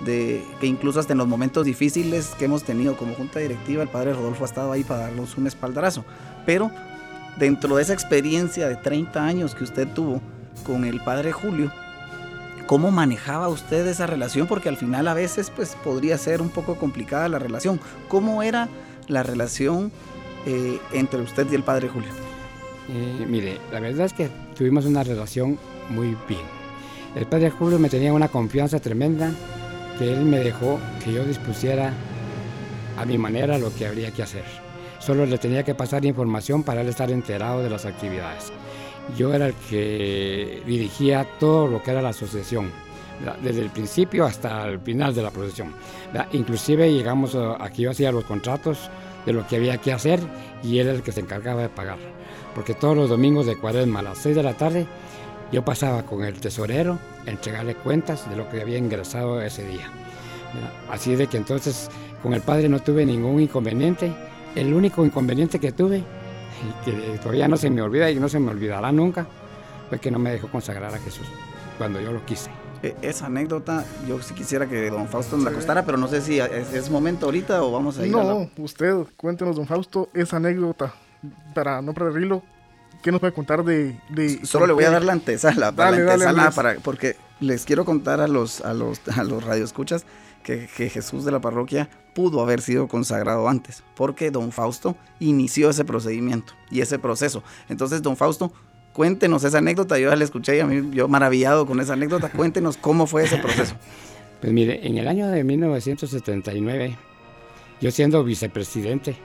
de 0.06 0.43
que 0.60 0.67
incluso 0.67 0.99
hasta 0.99 1.13
en 1.13 1.19
los 1.19 1.27
momentos 1.27 1.65
difíciles 1.65 2.34
que 2.39 2.45
hemos 2.45 2.63
tenido 2.63 2.97
como 2.97 3.13
junta 3.13 3.39
directiva, 3.39 3.84
el 3.84 3.89
Padre 3.89 4.13
Rodolfo 4.13 4.43
ha 4.43 4.47
estado 4.47 4.71
ahí 4.71 4.84
para 4.84 5.01
darnos 5.01 5.38
un 5.38 5.47
espaldarazo. 5.47 6.04
Pero 6.45 6.71
dentro 7.38 7.75
de 7.75 7.84
esa 7.84 7.93
experiencia 7.93 8.67
de 8.67 8.75
30 8.75 9.23
años 9.23 9.56
que 9.56 9.63
usted 9.63 9.88
tuvo 9.88 10.21
con 10.65 10.86
el 10.86 11.01
Padre 11.01 11.32
Julio, 11.32 11.71
¿Cómo 12.71 12.89
manejaba 12.89 13.49
usted 13.49 13.86
esa 13.86 14.08
relación? 14.08 14.47
Porque 14.47 14.69
al 14.69 14.77
final 14.77 15.06
a 15.10 15.13
veces 15.13 15.49
pues 15.54 15.75
podría 15.84 16.17
ser 16.17 16.41
un 16.41 16.47
poco 16.47 16.77
complicada 16.77 17.27
la 17.27 17.38
relación. 17.38 17.82
¿Cómo 18.08 18.43
era 18.43 18.69
la 19.07 19.23
relación 19.23 19.91
eh, 20.45 20.79
entre 20.93 21.21
usted 21.21 21.47
y 21.51 21.55
el 21.55 21.63
padre 21.63 21.89
Julio? 21.89 22.09
Eh, 22.89 23.25
mire, 23.27 23.57
la 23.71 23.79
verdad 23.79 24.05
es 24.05 24.13
que 24.13 24.29
tuvimos 24.55 24.85
una 24.85 25.03
relación 25.03 25.57
muy 25.89 26.17
bien. 26.27 26.41
El 27.15 27.25
padre 27.25 27.49
Julio 27.49 27.79
me 27.79 27.89
tenía 27.89 28.13
una 28.13 28.27
confianza 28.27 28.79
tremenda 28.79 29.31
que 29.99 30.11
él 30.11 30.25
me 30.25 30.39
dejó 30.39 30.79
que 31.03 31.13
yo 31.13 31.23
dispusiera 31.25 31.93
a 32.97 33.05
mi 33.05 33.17
manera 33.17 33.57
lo 33.57 33.73
que 33.73 33.85
habría 33.85 34.11
que 34.11 34.23
hacer. 34.23 34.43
Solo 34.99 35.25
le 35.25 35.37
tenía 35.37 35.63
que 35.63 35.75
pasar 35.75 36.05
información 36.05 36.63
para 36.63 36.81
él 36.81 36.87
estar 36.87 37.11
enterado 37.11 37.63
de 37.63 37.69
las 37.69 37.85
actividades. 37.85 38.51
Yo 39.17 39.33
era 39.33 39.47
el 39.47 39.53
que 39.69 40.61
dirigía 40.65 41.27
todo 41.39 41.67
lo 41.67 41.81
que 41.81 41.91
era 41.91 42.01
la 42.01 42.09
asociación, 42.09 42.71
desde 43.41 43.62
el 43.62 43.69
principio 43.69 44.25
hasta 44.25 44.67
el 44.67 44.79
final 44.79 45.13
de 45.13 45.23
la 45.23 45.31
procesión. 45.31 45.73
Inclusive 46.34 46.91
llegamos 46.91 47.36
aquí 47.60 47.84
yo 47.84 47.91
hacía 47.91 48.12
los 48.12 48.23
contratos 48.25 48.89
de 49.25 49.34
lo 49.34 49.45
que 49.47 49.57
había 49.57 49.77
que 49.77 49.93
hacer 49.93 50.19
y 50.63 50.79
él 50.79 50.88
era 50.88 50.97
el 50.97 51.03
que 51.03 51.12
se 51.12 51.21
encargaba 51.21 51.62
de 51.62 51.69
pagar. 51.69 51.97
Porque 52.55 52.73
todos 52.73 52.95
los 52.95 53.10
domingos 53.10 53.45
de 53.45 53.55
cuaresma 53.55 53.99
a 53.99 54.03
las 54.03 54.17
6 54.19 54.36
de 54.36 54.43
la 54.43 54.53
tarde 54.53 54.86
yo 55.51 55.63
pasaba 55.63 56.03
con 56.03 56.23
el 56.23 56.39
tesorero 56.39 56.97
a 57.25 57.29
entregarle 57.29 57.75
cuentas 57.75 58.29
de 58.29 58.36
lo 58.36 58.49
que 58.49 58.62
había 58.62 58.77
ingresado 58.77 59.41
ese 59.41 59.65
día. 59.67 59.89
Así 60.89 61.15
de 61.15 61.27
que 61.27 61.38
entonces 61.38 61.89
con 62.21 62.34
el 62.34 62.41
padre 62.41 62.69
no 62.69 62.79
tuve 62.79 63.05
ningún 63.05 63.39
inconveniente. 63.41 64.13
El 64.55 64.73
único 64.73 65.05
inconveniente 65.05 65.60
que 65.60 65.71
tuve, 65.71 65.99
y 65.99 66.86
que 66.86 67.17
todavía 67.19 67.47
no 67.47 67.57
se 67.57 67.69
me 67.69 67.81
olvida 67.81 68.12
y 68.12 68.15
no 68.15 68.27
se 68.27 68.39
me 68.39 68.51
olvidará 68.51 68.91
nunca, 68.91 69.25
fue 69.89 69.99
que 69.99 70.12
no 70.12 70.19
me 70.19 70.31
dejó 70.31 70.49
consagrar 70.49 70.93
a 70.93 70.99
Jesús 70.99 71.27
cuando 71.77 72.01
yo 72.01 72.12
lo 72.12 72.25
quise. 72.25 72.61
E, 72.84 72.96
esa 73.02 73.28
anécdota, 73.28 73.86
yo 74.08 74.22
sí 74.22 74.34
quisiera 74.34 74.67
que 74.67 74.89
don 74.89 75.08
Fausto 75.08 75.36
nos 75.36 75.46
la 75.46 75.52
contara, 75.52 75.86
pero 75.86 75.98
no 75.98 76.08
sé 76.08 76.22
si 76.22 76.39
es, 76.39 76.89
momento 76.89 77.28
ahorita 77.28 77.63
o 77.63 77.72
vamos 77.72 77.98
a 78.00 78.06
ir 78.06 78.12
No, 78.12 78.50
usted, 78.58 78.96
cuéntenos, 79.17 79.56
don 79.56 79.67
Fausto, 79.67 80.10
esa 80.13 80.38
anécdota, 80.38 80.94
para 81.54 81.82
no 81.82 81.94
perderlo, 81.94 82.41
¿qué 83.04 83.12
nos 83.12 83.20
puede 83.20 83.34
contar 83.34 83.63
de...? 83.63 84.00
Solo 84.44 84.65
le 84.65 84.74
voy 84.74 84.84
a 84.84 84.91
dar 84.91 85.04
la 85.04 85.13
antesala, 85.13 85.72
para 85.72 85.91
la 85.91 86.13
antesala 86.13 86.52
para, 86.52 86.76
porque 86.76 87.17
les 87.39 87.65
quiero 87.65 87.86
contar 87.86 88.20
a 88.20 88.28
los, 88.28 88.62
a 88.62 88.74
los, 88.74 89.00
a 89.15 89.24
los 89.24 89.44
radioescuchas 89.44 90.06
que, 90.44 90.67
que, 90.76 90.89
Jesús 90.89 91.24
de 91.24 91.32
la 91.32 91.39
parroquia 91.39 91.88
pudo 92.15 92.41
haber 92.41 92.62
sido 92.62 92.88
consagrado 92.88 93.48
antes, 93.48 93.84
porque 93.96 94.32
don 94.32 94.52
Fausto 94.52 94.96
inició 95.20 95.70
ese 95.70 95.86
procedimiento 95.86 96.54
y 96.72 96.82
ese 96.82 96.98
proceso. 96.98 97.44
Entonces, 97.70 98.02
don 98.02 98.17
Fausto, 98.17 98.52
cuéntenos 98.93 99.43
esa 99.43 99.60
anécdota, 99.60 99.97
yo 99.97 100.10
ya 100.10 100.15
la 100.15 100.23
escuché 100.23 100.58
y 100.58 100.60
a 100.60 100.65
mí 100.65 100.95
yo 100.95 101.08
maravillado 101.08 101.65
con 101.65 101.80
esa 101.80 101.93
anécdota, 101.93 102.30
cuéntenos 102.30 102.77
cómo 102.77 103.08
fue 103.08 103.23
ese 103.23 103.38
proceso. 103.38 103.75
Pues 104.41 104.51
mire, 104.54 104.86
en 104.88 104.97
el 104.97 105.08
año 105.08 105.27
de 105.27 105.43
1979, 105.43 106.97
yo 107.80 107.91
siendo 107.91 108.23
vicepresidente, 108.23 109.15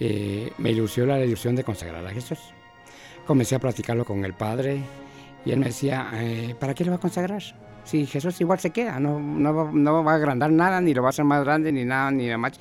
eh, 0.00 0.52
me 0.58 0.72
ilusionó 0.72 1.16
la 1.16 1.24
ilusión 1.24 1.54
de 1.54 1.64
consagrar 1.64 2.04
a 2.06 2.10
Jesús 2.10 2.38
comencé 3.28 3.54
a 3.54 3.58
practicarlo 3.58 4.06
con 4.06 4.24
el 4.24 4.32
padre 4.32 4.80
y 5.44 5.50
él 5.50 5.58
me 5.58 5.66
decía, 5.66 6.08
eh, 6.14 6.56
¿para 6.58 6.72
qué 6.72 6.82
lo 6.82 6.92
va 6.92 6.96
a 6.96 7.00
consagrar? 7.00 7.42
Si 7.84 8.06
Jesús 8.06 8.40
igual 8.40 8.58
se 8.58 8.70
queda, 8.70 8.98
no, 8.98 9.20
no, 9.20 9.70
no, 9.70 10.02
va 10.02 10.12
a 10.12 10.14
agrandar 10.14 10.50
nada, 10.50 10.80
ni 10.80 10.94
lo 10.94 11.02
va 11.02 11.08
a 11.08 11.10
hacer 11.10 11.26
más 11.26 11.44
grande, 11.44 11.70
ni 11.70 11.84
nada, 11.84 12.10
ni 12.10 12.24
nada 12.24 12.38
más. 12.38 12.52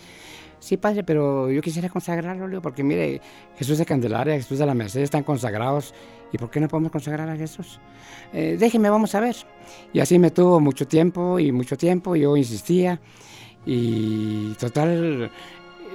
Sí, 0.60 0.78
padre, 0.78 1.04
pero 1.04 1.52
yo 1.52 1.62
quisiera 1.62 1.88
consagrarlo, 1.88 2.62
porque 2.62 2.84
mire, 2.84 3.22
Jesús 3.58 3.78
de 3.78 3.86
Candelaria, 3.86 4.36
Jesús 4.36 4.58
de 4.58 4.66
la 4.66 4.74
Merced 4.74 5.02
están 5.02 5.24
consagrados. 5.24 5.94
¿Y 6.32 6.38
por 6.38 6.50
qué 6.50 6.60
no 6.60 6.68
podemos 6.68 6.92
consagrar 6.92 7.30
a 7.30 7.38
Jesús? 7.38 7.80
Eh, 8.34 8.58
déjeme, 8.60 8.90
vamos 8.90 9.14
a 9.16 9.20
ver. 9.20 9.36
Y 9.94 10.00
así 10.00 10.20
me 10.20 10.32
tuvo 10.32 10.60
mucho 10.60 10.88
tiempo 10.88 11.40
y 11.40 11.52
mucho 11.52 11.78
tiempo, 11.78 12.16
yo 12.16 12.36
insistía. 12.36 13.00
Y 13.66 14.54
total, 14.56 15.32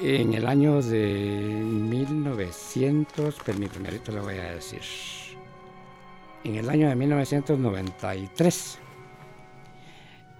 en 0.00 0.34
el 0.34 0.46
año 0.46 0.80
de 0.80 1.62
1900, 1.64 3.34
permíteme, 3.44 3.88
ahorita 3.88 4.12
lo 4.12 4.22
voy 4.22 4.36
a 4.36 4.54
decir. 4.54 4.80
En 6.44 6.56
el 6.56 6.70
año 6.70 6.88
de 6.88 6.94
1993, 6.94 8.78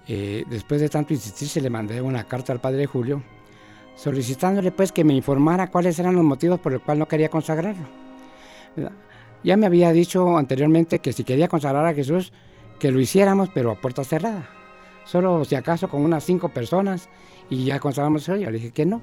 eh, 0.09 0.45
después 0.49 0.81
de 0.81 0.89
tanto 0.89 1.13
insistir, 1.13 1.49
se 1.49 1.61
le 1.61 1.71
mandé 1.71 2.01
una 2.01 2.25
carta 2.25 2.53
al 2.53 2.61
padre 2.61 2.87
Julio 2.87 3.23
solicitándole 3.95 4.73
pues 4.73 4.93
que 4.93 5.05
me 5.05 5.15
informara 5.15 5.69
cuáles 5.69 5.99
eran 5.99 6.15
los 6.15 6.25
motivos 6.25 6.61
por 6.61 6.73
los 6.73 6.83
cuales 6.83 7.01
no 7.01 7.09
quería 7.09 7.29
consagrarlo. 7.29 7.87
Ya 9.45 9.57
me 9.57 9.67
había 9.67 9.93
dicho 9.93 10.39
anteriormente 10.39 11.01
que 11.01 11.13
si 11.13 11.25
quería 11.25 11.49
consagrar 11.49 11.85
a 11.87 11.95
Jesús, 11.95 12.33
que 12.79 12.91
lo 12.91 13.01
hiciéramos, 13.01 13.49
pero 13.53 13.71
a 13.71 13.81
puerta 13.81 14.05
cerrada. 14.05 14.49
Solo 15.05 15.45
si 15.45 15.55
acaso 15.55 15.89
con 15.89 16.03
unas 16.03 16.25
cinco 16.25 16.49
personas 16.49 17.09
y 17.51 17.65
ya 17.65 17.81
consagramos 17.81 18.23
eso. 18.23 18.37
Yo 18.37 18.51
le 18.51 18.59
dije 18.59 18.71
que 18.71 18.87
no, 18.87 19.03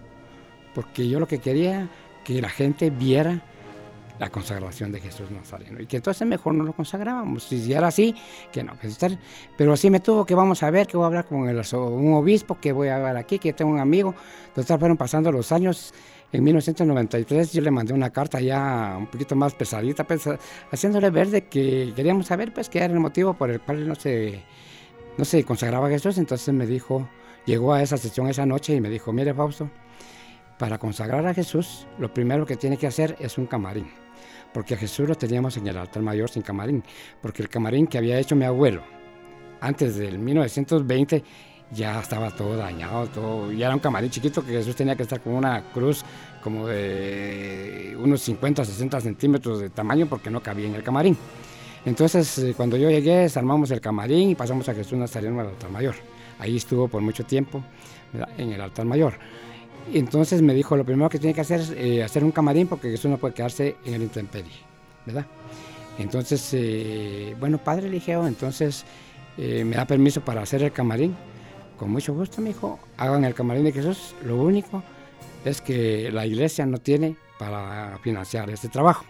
porque 0.74 1.08
yo 1.08 1.20
lo 1.20 1.28
que 1.28 1.40
quería 1.40 1.90
que 2.24 2.42
la 2.42 2.50
gente 2.50 2.90
viera 2.90 3.42
la 4.20 4.30
consagración 4.30 4.92
de 4.92 5.00
Jesús 5.00 5.32
Nazareno 5.32 5.82
y 5.82 5.88
que 5.88 5.98
entonces 5.98 6.28
mejor 6.28 6.54
no 6.54 6.64
lo 6.64 6.74
consagrábamos. 6.74 7.44
Si 7.44 7.72
era 7.74 7.88
así, 7.88 8.14
que 8.52 8.64
no, 8.64 8.74
pero 9.58 9.74
así 9.74 9.90
me 9.90 10.02
tuvo 10.02 10.26
que 10.26 10.36
vamos 10.36 10.62
a 10.62 10.70
ver, 10.70 10.88
que 10.88 10.98
voy 10.98 11.06
a 11.06 11.08
hablar 11.08 11.26
con 11.26 11.48
el, 11.48 11.62
un 11.74 12.14
obispo, 12.14 12.60
que 12.60 12.74
voy 12.74 12.90
a 12.90 13.00
ver 13.00 13.16
aquí, 13.16 13.40
que 13.40 13.54
tengo 13.54 13.72
un 13.72 13.80
amigo. 13.80 14.14
Entonces 14.48 14.78
fueron 14.78 14.98
pasando 14.98 15.32
los 15.32 15.52
años. 15.52 15.94
En 16.32 16.44
1993 16.44 17.54
yo 17.54 17.62
le 17.62 17.72
mandé 17.72 17.94
una 17.94 18.12
carta 18.12 18.40
ya 18.40 18.96
un 19.00 19.08
poquito 19.08 19.36
más 19.36 19.56
pesadita, 19.56 20.04
pues, 20.04 20.30
haciéndole 20.72 21.10
ver 21.10 21.30
de 21.30 21.48
que 21.48 21.92
queríamos 21.96 22.28
saber 22.28 22.54
pues 22.54 22.70
qué 22.70 22.80
era 22.80 22.94
el 22.94 23.00
motivo 23.00 23.34
por 23.34 23.50
el 23.50 23.60
cual 23.60 23.88
no 23.88 23.96
se, 23.96 24.44
no 25.18 25.26
se 25.26 25.44
consagraba 25.44 25.88
a 25.88 25.90
Jesús. 25.90 26.18
Entonces 26.18 26.54
me 26.54 26.68
dijo, 26.68 27.10
llegó 27.46 27.74
a 27.74 27.82
esa 27.82 27.98
sesión 27.98 28.28
esa 28.28 28.46
noche 28.46 28.76
y 28.76 28.82
me 28.82 28.90
dijo, 28.90 29.12
mire 29.12 29.34
Fausto, 29.34 29.70
para 30.60 30.78
consagrar 30.78 31.26
a 31.26 31.34
Jesús, 31.34 31.88
lo 31.98 32.14
primero 32.14 32.46
que 32.46 32.58
tiene 32.58 32.78
que 32.78 32.86
hacer 32.86 33.16
es 33.20 33.38
un 33.38 33.48
camarín, 33.48 33.88
porque 34.54 34.76
a 34.76 34.78
Jesús 34.78 35.08
lo 35.08 35.16
teníamos 35.16 35.56
en 35.56 35.66
el 35.66 35.78
altar 35.78 36.04
mayor 36.04 36.30
sin 36.30 36.44
camarín, 36.44 36.84
porque 37.22 37.42
el 37.42 37.50
camarín 37.50 37.88
que 37.88 37.98
había 37.98 38.20
hecho 38.20 38.36
mi 38.36 38.44
abuelo 38.44 38.84
antes 39.62 39.96
del 39.96 40.20
1920 40.20 41.24
ya 41.72 42.00
estaba 42.02 42.30
todo 42.32 42.58
dañado, 42.58 43.08
todo, 43.08 43.52
ya 43.54 43.68
era 43.68 43.76
un 43.76 43.80
camarín 43.80 44.10
chiquito 44.10 44.46
que 44.46 44.52
Jesús 44.52 44.76
tenía 44.76 44.96
que 44.96 45.04
estar 45.04 45.22
con 45.22 45.34
una 45.34 45.64
cruz 45.72 46.04
como 46.44 46.68
de 46.68 47.96
unos 47.98 48.22
50, 48.22 48.66
60 48.66 49.00
centímetros 49.00 49.62
de 49.62 49.70
tamaño 49.70 50.08
porque 50.08 50.30
no 50.30 50.44
cabía 50.44 50.68
en 50.68 50.76
el 50.76 50.84
camarín. 50.84 51.18
Entonces, 51.86 52.38
eh, 52.40 52.54
cuando 52.58 52.76
yo 52.76 52.90
llegué, 52.90 53.18
desarmamos 53.18 53.72
el 53.72 53.80
camarín 53.80 54.32
y 54.32 54.36
pasamos 54.36 54.68
a 54.68 54.74
Jesús 54.74 54.98
Nazareno 54.98 55.40
al 55.40 55.48
altar 55.48 55.70
mayor. 55.70 55.96
Ahí 56.40 56.58
estuvo 56.58 56.88
por 56.88 57.02
mucho 57.02 57.24
tiempo 57.24 57.64
en 58.38 58.52
el 58.52 58.60
altar 58.60 58.86
mayor. 58.86 59.14
Entonces 59.94 60.42
me 60.42 60.54
dijo, 60.54 60.78
lo 60.78 60.86
primero 60.86 61.10
que 61.10 61.18
tiene 61.18 61.34
que 61.34 61.42
hacer 61.42 61.62
es 61.62 61.72
eh, 61.72 62.04
hacer 62.04 62.24
un 62.24 62.32
camarín 62.32 62.68
porque 62.68 62.94
eso 62.94 63.10
no 63.10 63.18
puede 63.18 63.34
quedarse 63.34 63.76
en 63.86 63.96
el 63.96 64.04
intemperie, 64.04 64.52
¿verdad? 65.06 65.26
Entonces, 65.98 66.50
eh, 66.54 67.36
bueno, 67.40 67.58
padre 67.58 67.84
le 67.84 67.96
dije, 67.96 68.16
oh, 68.16 68.28
entonces 68.28 68.86
eh, 69.38 69.64
me 69.66 69.76
da 69.76 69.86
permiso 69.86 70.22
para 70.22 70.42
hacer 70.42 70.64
el 70.64 70.72
camarín. 70.72 71.16
Con 71.78 71.92
mucho 71.92 72.14
gusto, 72.14 72.42
me 72.42 72.50
dijo, 72.50 72.80
hagan 72.98 73.26
el 73.26 73.34
camarín 73.34 73.64
de 73.64 73.72
Jesús. 73.72 74.16
Lo 74.24 74.42
único 74.42 74.84
es 75.44 75.62
que 75.62 76.12
la 76.12 76.26
iglesia 76.26 76.66
no 76.66 76.78
tiene 76.78 77.16
para 77.38 77.98
financiar 78.04 78.50
este 78.50 78.70
trabajo. 78.70 79.06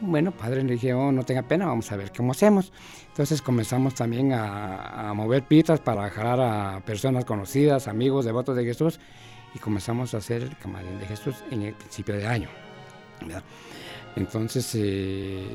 Bueno, 0.00 0.32
padre, 0.32 0.62
le 0.62 0.74
dije, 0.74 0.94
oh, 0.94 1.12
no 1.12 1.24
tenga 1.24 1.42
pena, 1.42 1.66
vamos 1.66 1.90
a 1.92 1.96
ver 1.96 2.12
cómo 2.16 2.32
hacemos. 2.32 2.72
Entonces 3.08 3.42
comenzamos 3.42 3.94
también 3.94 4.32
a, 4.32 5.10
a 5.10 5.14
mover 5.14 5.42
pitas 5.42 5.80
para 5.80 6.08
jalar 6.10 6.40
a 6.40 6.80
personas 6.84 7.24
conocidas, 7.24 7.88
amigos, 7.88 8.24
devotos 8.24 8.56
de 8.56 8.64
Jesús 8.64 8.98
y 9.54 9.58
comenzamos 9.58 10.14
a 10.14 10.18
hacer 10.18 10.42
el 10.42 10.56
camarín 10.56 10.98
de 10.98 11.06
Jesús 11.06 11.36
en 11.50 11.62
el 11.62 11.74
principio 11.74 12.16
de 12.16 12.26
año. 12.26 12.48
Entonces 14.16 14.74
eh, 14.74 15.46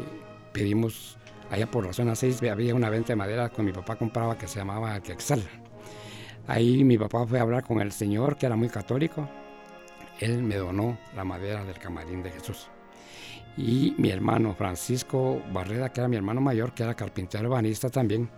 pedimos, 0.52 1.18
allá 1.50 1.70
por 1.70 1.86
la 1.86 1.94
zona 1.94 2.16
6 2.16 2.44
había 2.44 2.76
una 2.76 2.90
venta 2.90 3.10
de 3.10 3.16
madera 3.16 3.50
que 3.50 3.62
mi 3.62 3.72
papá 3.72 3.96
compraba 3.96 4.38
que 4.38 4.48
se 4.48 4.60
llamaba 4.60 5.00
Quexal. 5.02 5.44
Ahí 6.48 6.84
mi 6.84 6.98
papá 6.98 7.26
fue 7.28 7.40
a 7.40 7.42
hablar 7.42 7.64
con 7.64 7.82
el 7.82 7.92
señor 7.92 8.38
que 8.38 8.46
era 8.46 8.56
muy 8.56 8.70
católico. 8.70 9.30
Él 10.20 10.42
me 10.42 10.56
donó 10.56 10.98
la 11.16 11.24
madera 11.24 11.64
del 11.64 11.78
camarín 11.78 12.24
de 12.24 12.32
Jesús. 12.32 12.70
Y 13.58 13.96
mi 13.98 14.10
hermano 14.12 14.54
Francisco 14.54 15.42
Barreda, 15.52 15.92
que 15.92 16.00
era 16.00 16.08
mi 16.08 16.16
hermano 16.16 16.42
mayor, 16.42 16.74
que 16.74 16.84
era 16.84 16.94
carpintero 16.94 17.50
urbanista 17.50 17.90
también, 17.90 18.30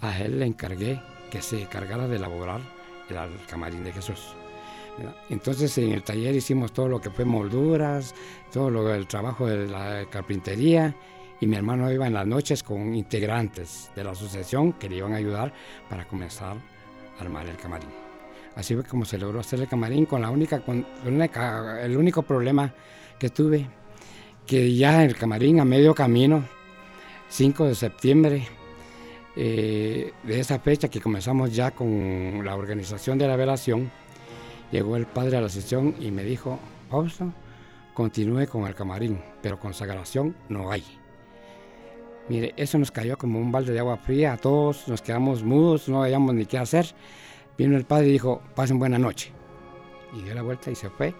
a 0.00 0.18
él 0.20 0.38
le 0.38 0.46
encargué 0.46 1.00
que 1.30 1.42
se 1.42 1.62
encargara 1.62 2.08
de 2.08 2.16
elaborar 2.16 2.60
el 3.08 3.46
camarín 3.46 3.84
de 3.84 3.92
Jesús. 3.92 4.34
Entonces 5.28 5.76
en 5.78 5.92
el 5.92 6.02
taller 6.02 6.34
hicimos 6.34 6.72
todo 6.72 6.88
lo 6.88 7.00
que 7.00 7.10
fue 7.10 7.24
molduras, 7.24 8.14
todo 8.52 8.70
lo, 8.70 8.92
el 8.94 9.06
trabajo 9.06 9.46
de 9.46 9.66
la 9.66 10.04
carpintería 10.10 10.94
y 11.40 11.46
mi 11.46 11.56
hermano 11.56 11.90
iba 11.90 12.06
en 12.06 12.14
las 12.14 12.26
noches 12.26 12.62
con 12.62 12.94
integrantes 12.94 13.90
de 13.96 14.04
la 14.04 14.10
asociación 14.10 14.74
que 14.74 14.88
le 14.88 14.96
iban 14.96 15.14
a 15.14 15.16
ayudar 15.16 15.52
para 15.88 16.06
comenzar 16.06 16.56
a 17.18 17.20
armar 17.20 17.46
el 17.46 17.56
camarín. 17.56 17.88
Así 18.56 18.74
fue 18.74 18.84
como 18.84 19.04
se 19.04 19.16
logró 19.16 19.40
hacer 19.40 19.60
el 19.60 19.68
camarín 19.68 20.06
con 20.06 20.20
la 20.20 20.30
única, 20.30 20.62
el 21.82 21.96
único 21.96 22.22
problema 22.22 22.74
que 23.18 23.30
tuve, 23.30 23.66
que 24.46 24.74
ya 24.74 25.04
el 25.04 25.16
camarín 25.16 25.60
a 25.60 25.64
medio 25.64 25.94
camino, 25.94 26.44
5 27.28 27.66
de 27.66 27.74
septiembre, 27.74 28.48
eh, 29.36 30.12
de 30.24 30.40
esa 30.40 30.58
fecha 30.58 30.88
que 30.88 31.00
comenzamos 31.00 31.54
ya 31.54 31.70
con 31.70 32.44
la 32.44 32.56
organización 32.56 33.16
de 33.16 33.28
la 33.28 33.36
velación, 33.36 33.90
llegó 34.70 34.96
el 34.96 35.06
padre 35.06 35.36
a 35.36 35.40
la 35.40 35.48
sesión 35.48 35.94
y 36.00 36.10
me 36.10 36.24
dijo, 36.24 36.58
Fausto, 36.90 37.32
continúe 37.94 38.46
con 38.46 38.66
el 38.66 38.74
camarín, 38.74 39.20
pero 39.42 39.58
consagración 39.58 40.36
no 40.48 40.70
hay. 40.70 40.84
Mire, 42.28 42.54
eso 42.56 42.78
nos 42.78 42.90
cayó 42.90 43.18
como 43.18 43.40
un 43.40 43.50
balde 43.50 43.72
de 43.72 43.80
agua 43.80 43.96
fría, 43.96 44.34
a 44.34 44.36
todos 44.36 44.86
nos 44.86 45.02
quedamos 45.02 45.42
mudos, 45.42 45.88
no 45.88 46.02
sabíamos 46.02 46.34
ni 46.34 46.46
qué 46.46 46.58
hacer. 46.58 46.86
Vino 47.58 47.76
el 47.76 47.84
padre 47.84 48.08
y 48.08 48.12
dijo, 48.12 48.40
pasen 48.54 48.78
buena 48.78 48.98
noche. 48.98 49.32
Y 50.14 50.22
dio 50.22 50.34
la 50.34 50.42
vuelta 50.42 50.70
y 50.70 50.74
se 50.74 50.90
fue. 50.90 51.14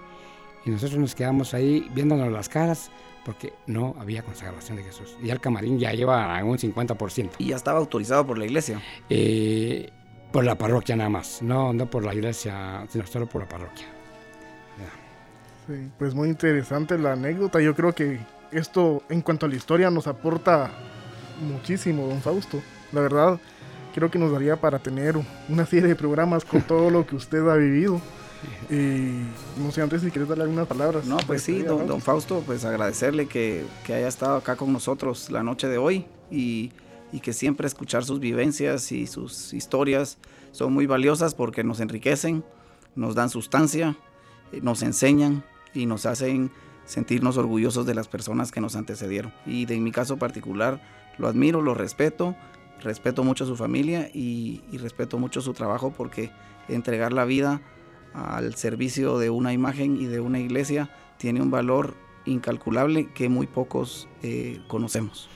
Y 0.65 0.71
nosotros 0.71 0.99
nos 0.99 1.15
quedamos 1.15 1.53
ahí 1.53 1.87
viéndonos 1.93 2.31
las 2.31 2.49
caras 2.49 2.91
porque 3.25 3.53
no 3.67 3.95
había 3.99 4.23
consagración 4.23 4.77
de 4.77 4.85
Jesús. 4.85 5.17
Y 5.23 5.31
el 5.31 5.41
camarín 5.41 5.79
ya 5.79 5.93
lleva 5.93 6.43
un 6.45 6.59
50%. 6.59 7.31
¿Y 7.39 7.49
ya 7.49 7.57
estaba 7.57 7.79
autorizado 7.79 8.27
por 8.27 8.39
la 8.39 8.47
iglesia? 8.47 8.81
Eh, 9.09 9.91
por 10.33 10.45
la 10.45 10.57
parroquia 10.57 10.97
nada 10.97 11.11
más, 11.11 11.43
no, 11.43 11.73
no 11.73 11.87
por 11.91 12.05
la 12.05 12.15
iglesia, 12.15 12.87
sino 12.89 13.07
solo 13.07 13.27
por 13.27 13.43
la 13.43 13.49
parroquia. 13.49 13.87
Sí, 15.67 15.91
pues 15.99 16.15
muy 16.15 16.29
interesante 16.29 16.99
la 16.99 17.13
anécdota. 17.13 17.61
Yo 17.61 17.75
creo 17.75 17.95
que 17.95 18.19
esto 18.51 19.03
en 19.09 19.21
cuanto 19.21 19.47
a 19.47 19.49
la 19.49 19.57
historia 19.57 19.91
nos 19.91 20.07
aporta 20.07 20.71
muchísimo, 21.41 22.07
don 22.07 22.21
Fausto. 22.21 22.61
La 22.93 23.01
verdad, 23.01 23.39
creo 23.95 24.11
que 24.11 24.19
nos 24.19 24.33
daría 24.33 24.57
para 24.57 24.79
tener 24.79 25.17
una 25.49 25.67
serie 25.67 25.89
de 25.89 25.97
programas 25.97 26.45
con 26.45 26.63
todo 26.63 26.91
lo 26.91 27.07
que 27.07 27.17
usted 27.17 27.47
ha 27.49 27.57
vivido. 27.57 28.01
Y 28.71 29.27
no 29.61 29.71
sé, 29.71 29.83
antes 29.83 30.01
si 30.01 30.11
quieres 30.11 30.27
darle 30.27 30.45
algunas 30.45 30.67
palabras. 30.67 31.05
No, 31.05 31.19
pues 31.27 31.43
sí, 31.43 31.61
don, 31.63 32.01
Fausto, 32.01 32.43
pues 32.47 32.65
agradecerle 32.65 33.27
que, 33.27 33.67
que, 33.85 33.93
haya 33.93 34.09
estado 34.09 34.37
acá 34.37 34.57
con 34.57 34.73
nosotros 34.73 35.31
la 35.31 35.43
noche 35.43 35.69
de 35.69 35.77
hoy 35.77 36.07
y, 36.31 36.73
y, 37.13 37.21
que 37.21 37.33
siempre 37.33 37.67
escuchar 37.67 38.05
sus 38.05 38.21
vivencias 38.21 38.93
y 38.93 39.07
sus 39.07 39.53
historias 39.53 40.19
son 40.53 40.73
muy 40.73 40.87
valiosas 40.87 41.35
porque 41.35 41.65
nos 41.65 41.81
enriquecen, 41.81 42.45
nos 42.95 43.15
dan 43.15 43.31
sustancia, 43.31 43.97
eh, 44.53 44.61
nos 44.63 44.83
enseñan 44.83 45.45
y 45.75 45.87
nos 45.87 46.07
hacen 46.07 46.51
sentirnos 46.85 47.37
orgullosos 47.37 47.87
de 47.87 47.95
las 47.95 48.09
personas 48.09 48.51
que 48.51 48.61
nos 48.61 48.77
antecedieron. 48.77 49.33
Y 49.47 49.67
de, 49.67 49.77
en 49.77 49.85
mi 49.85 49.93
caso 49.93 50.17
particular, 50.17 50.81
lo 51.19 51.29
admiro, 51.29 51.63
lo 51.63 51.75
respeto, 51.75 52.35
respeto 52.83 53.23
mucho 53.23 53.45
a 53.45 53.47
su 53.47 53.57
familia 53.57 54.11
y, 54.13 54.63
y 54.73 54.79
respeto 54.79 55.19
mucho 55.19 55.41
su 55.41 55.53
trabajo 55.53 55.93
porque 55.97 56.31
entregar 56.69 57.13
la 57.13 57.25
vida 57.25 57.61
al 58.15 58.55
servicio 58.57 59.19
de 59.19 59.31
una 59.31 59.53
imagen 59.53 60.01
y 60.01 60.07
de 60.07 60.21
una 60.21 60.41
iglesia 60.41 60.91
tiene 61.19 61.43
un 61.43 61.51
valor 61.51 61.95
incalculable 62.25 63.13
que 63.13 63.29
muy 63.29 63.47
pocos 63.47 64.09
eh, 64.23 64.61
conocemos. 64.69 65.29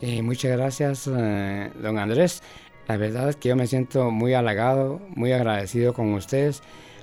Eh, 0.00 0.22
muchas 0.22 0.52
gracias, 0.56 1.08
eh, 1.14 1.70
don 1.82 1.98
Andrés. 1.98 2.42
La 2.88 2.96
verdad 2.96 3.28
es 3.28 3.36
que 3.36 3.50
yo 3.50 3.56
me 3.56 3.66
siento 3.66 4.10
muy 4.10 4.32
halagado, 4.34 5.00
muy 5.14 5.32
agradecido 5.32 5.92
con 5.92 6.14
ustedes 6.14 6.62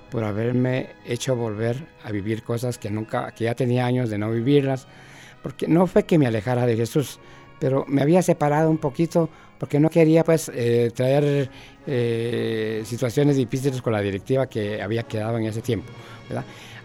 por 0.10 0.24
haberme 0.24 0.90
hecho 1.06 1.36
volver 1.36 1.88
a 2.04 2.12
vivir 2.12 2.44
cosas 2.44 2.78
que 2.78 2.90
nunca, 2.90 3.32
que 3.32 3.44
ya 3.46 3.56
tenía 3.56 3.86
años 3.86 4.10
de 4.10 4.18
no 4.18 4.32
vivirlas, 4.32 4.88
porque 5.44 5.68
no 5.68 5.86
fue 5.86 6.04
que 6.04 6.18
me 6.18 6.26
alejara 6.26 6.66
de 6.66 6.76
Jesús, 6.76 7.20
pero 7.60 7.86
me 7.88 8.02
había 8.02 8.22
separado 8.22 8.70
un 8.70 8.78
poquito 8.78 9.30
porque 9.60 9.80
no 9.80 9.90
quería 9.90 10.24
pues 10.24 10.52
eh, 10.54 10.92
traer 10.96 11.50
eh, 11.86 12.84
situaciones 12.86 13.36
difíciles 13.36 13.82
con 13.82 13.94
la 13.94 14.02
directiva 14.02 14.48
que 14.48 14.82
había 14.82 15.04
quedado 15.04 15.38
en 15.38 15.46
ese 15.46 15.62
tiempo. 15.62 15.92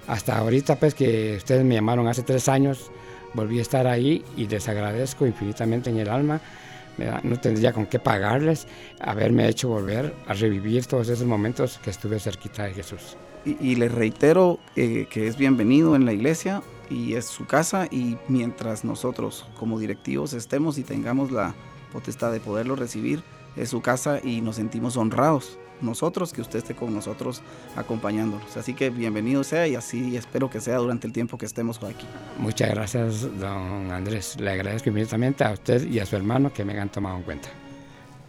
Hasta 0.06 0.38
ahorita 0.38 0.76
pues 0.76 0.94
que 0.94 1.36
ustedes 1.36 1.64
me 1.64 1.74
llamaron 1.74 2.06
hace 2.08 2.22
tres 2.22 2.48
años, 2.48 2.90
volví 3.34 3.58
a 3.58 3.62
estar 3.62 3.86
ahí 3.86 4.24
y 4.36 4.46
les 4.46 4.68
agradezco 4.68 5.26
infinitamente 5.26 5.90
en 5.90 5.98
el 5.98 6.08
alma. 6.08 6.40
No 7.22 7.40
tendría 7.40 7.72
con 7.72 7.86
qué 7.86 7.98
pagarles 7.98 8.66
haberme 9.00 9.48
hecho 9.48 9.68
volver 9.68 10.14
a 10.26 10.34
revivir 10.34 10.86
todos 10.86 11.08
esos 11.08 11.26
momentos 11.26 11.80
que 11.82 11.90
estuve 11.90 12.20
cerquita 12.20 12.64
de 12.64 12.74
Jesús. 12.74 13.16
Y, 13.44 13.74
les 13.74 13.90
reitero 13.90 14.60
eh, 14.76 15.06
que 15.10 15.26
es 15.26 15.36
bienvenido 15.36 15.96
en 15.96 16.04
la 16.04 16.12
iglesia 16.12 16.62
y 16.90 17.14
es 17.14 17.24
su 17.24 17.44
casa 17.46 17.88
y 17.90 18.16
mientras 18.28 18.84
nosotros 18.84 19.48
como 19.58 19.80
directivos 19.80 20.32
estemos 20.32 20.78
y 20.78 20.84
tengamos 20.84 21.32
la, 21.32 21.52
potestad 21.92 22.32
de 22.32 22.40
poderlo 22.40 22.74
recibir, 22.74 23.22
es 23.54 23.68
su 23.68 23.82
casa 23.82 24.18
y 24.22 24.40
nos 24.40 24.56
sentimos 24.56 24.96
honrados 24.96 25.58
nosotros 25.82 26.32
que 26.32 26.40
usted 26.40 26.58
esté 26.58 26.74
con 26.74 26.94
nosotros 26.94 27.42
acompañándonos. 27.76 28.56
Así 28.56 28.74
que 28.74 28.90
bienvenido 28.90 29.44
sea 29.44 29.66
y 29.66 29.74
así 29.74 30.16
espero 30.16 30.50
que 30.50 30.60
sea 30.60 30.76
durante 30.76 31.06
el 31.06 31.12
tiempo 31.12 31.38
que 31.38 31.46
estemos 31.46 31.82
aquí. 31.82 32.06
Muchas 32.38 32.70
gracias, 32.70 33.22
don 33.38 33.90
Andrés. 33.90 34.38
Le 34.38 34.50
agradezco 34.50 34.88
inmediatamente 34.88 35.44
a 35.44 35.52
usted 35.52 35.86
y 35.88 35.98
a 35.98 36.06
su 36.06 36.16
hermano 36.16 36.52
que 36.52 36.64
me 36.64 36.78
han 36.78 36.90
tomado 36.90 37.16
en 37.16 37.22
cuenta. 37.22 37.48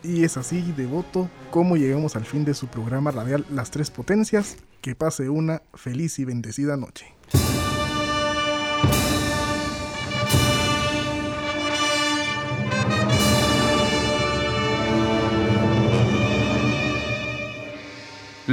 Y 0.03 0.25
es 0.25 0.35
así, 0.35 0.73
devoto, 0.75 1.29
como 1.49 1.77
llegamos 1.77 2.17
al 2.17 2.25
fin 2.25 2.43
de 2.43 2.53
su 2.53 2.67
programa 2.67 3.11
radial 3.11 3.45
Las 3.49 3.71
Tres 3.71 3.89
Potencias. 3.89 4.57
Que 4.81 4.95
pase 4.95 5.29
una 5.29 5.61
feliz 5.73 6.19
y 6.19 6.25
bendecida 6.25 6.75
noche. 6.75 7.13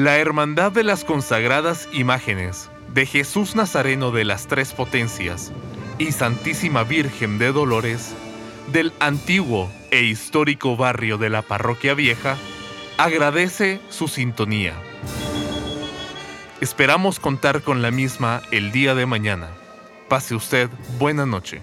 La 0.01 0.17
Hermandad 0.17 0.73
de 0.73 0.83
las 0.83 1.05
Consagradas 1.05 1.87
Imágenes 1.93 2.71
de 2.95 3.05
Jesús 3.05 3.55
Nazareno 3.55 4.13
de 4.13 4.25
las 4.25 4.47
Tres 4.47 4.73
Potencias 4.73 5.53
y 5.99 6.13
Santísima 6.13 6.85
Virgen 6.85 7.37
de 7.37 7.53
Dolores 7.53 8.15
del 8.73 8.95
antiguo 8.99 9.71
e 9.91 10.01
histórico 10.01 10.75
barrio 10.75 11.19
de 11.19 11.29
la 11.29 11.43
Parroquia 11.43 11.93
Vieja 11.93 12.39
agradece 12.97 13.79
su 13.91 14.09
sintonía. 14.09 14.73
Esperamos 16.63 17.21
contar 17.21 17.61
con 17.61 17.83
la 17.83 17.91
misma 17.91 18.41
el 18.53 18.73
día 18.73 18.95
de 18.95 19.05
mañana. 19.05 19.51
Pase 20.09 20.35
usted 20.35 20.71
buena 20.99 21.27
noche. 21.27 21.61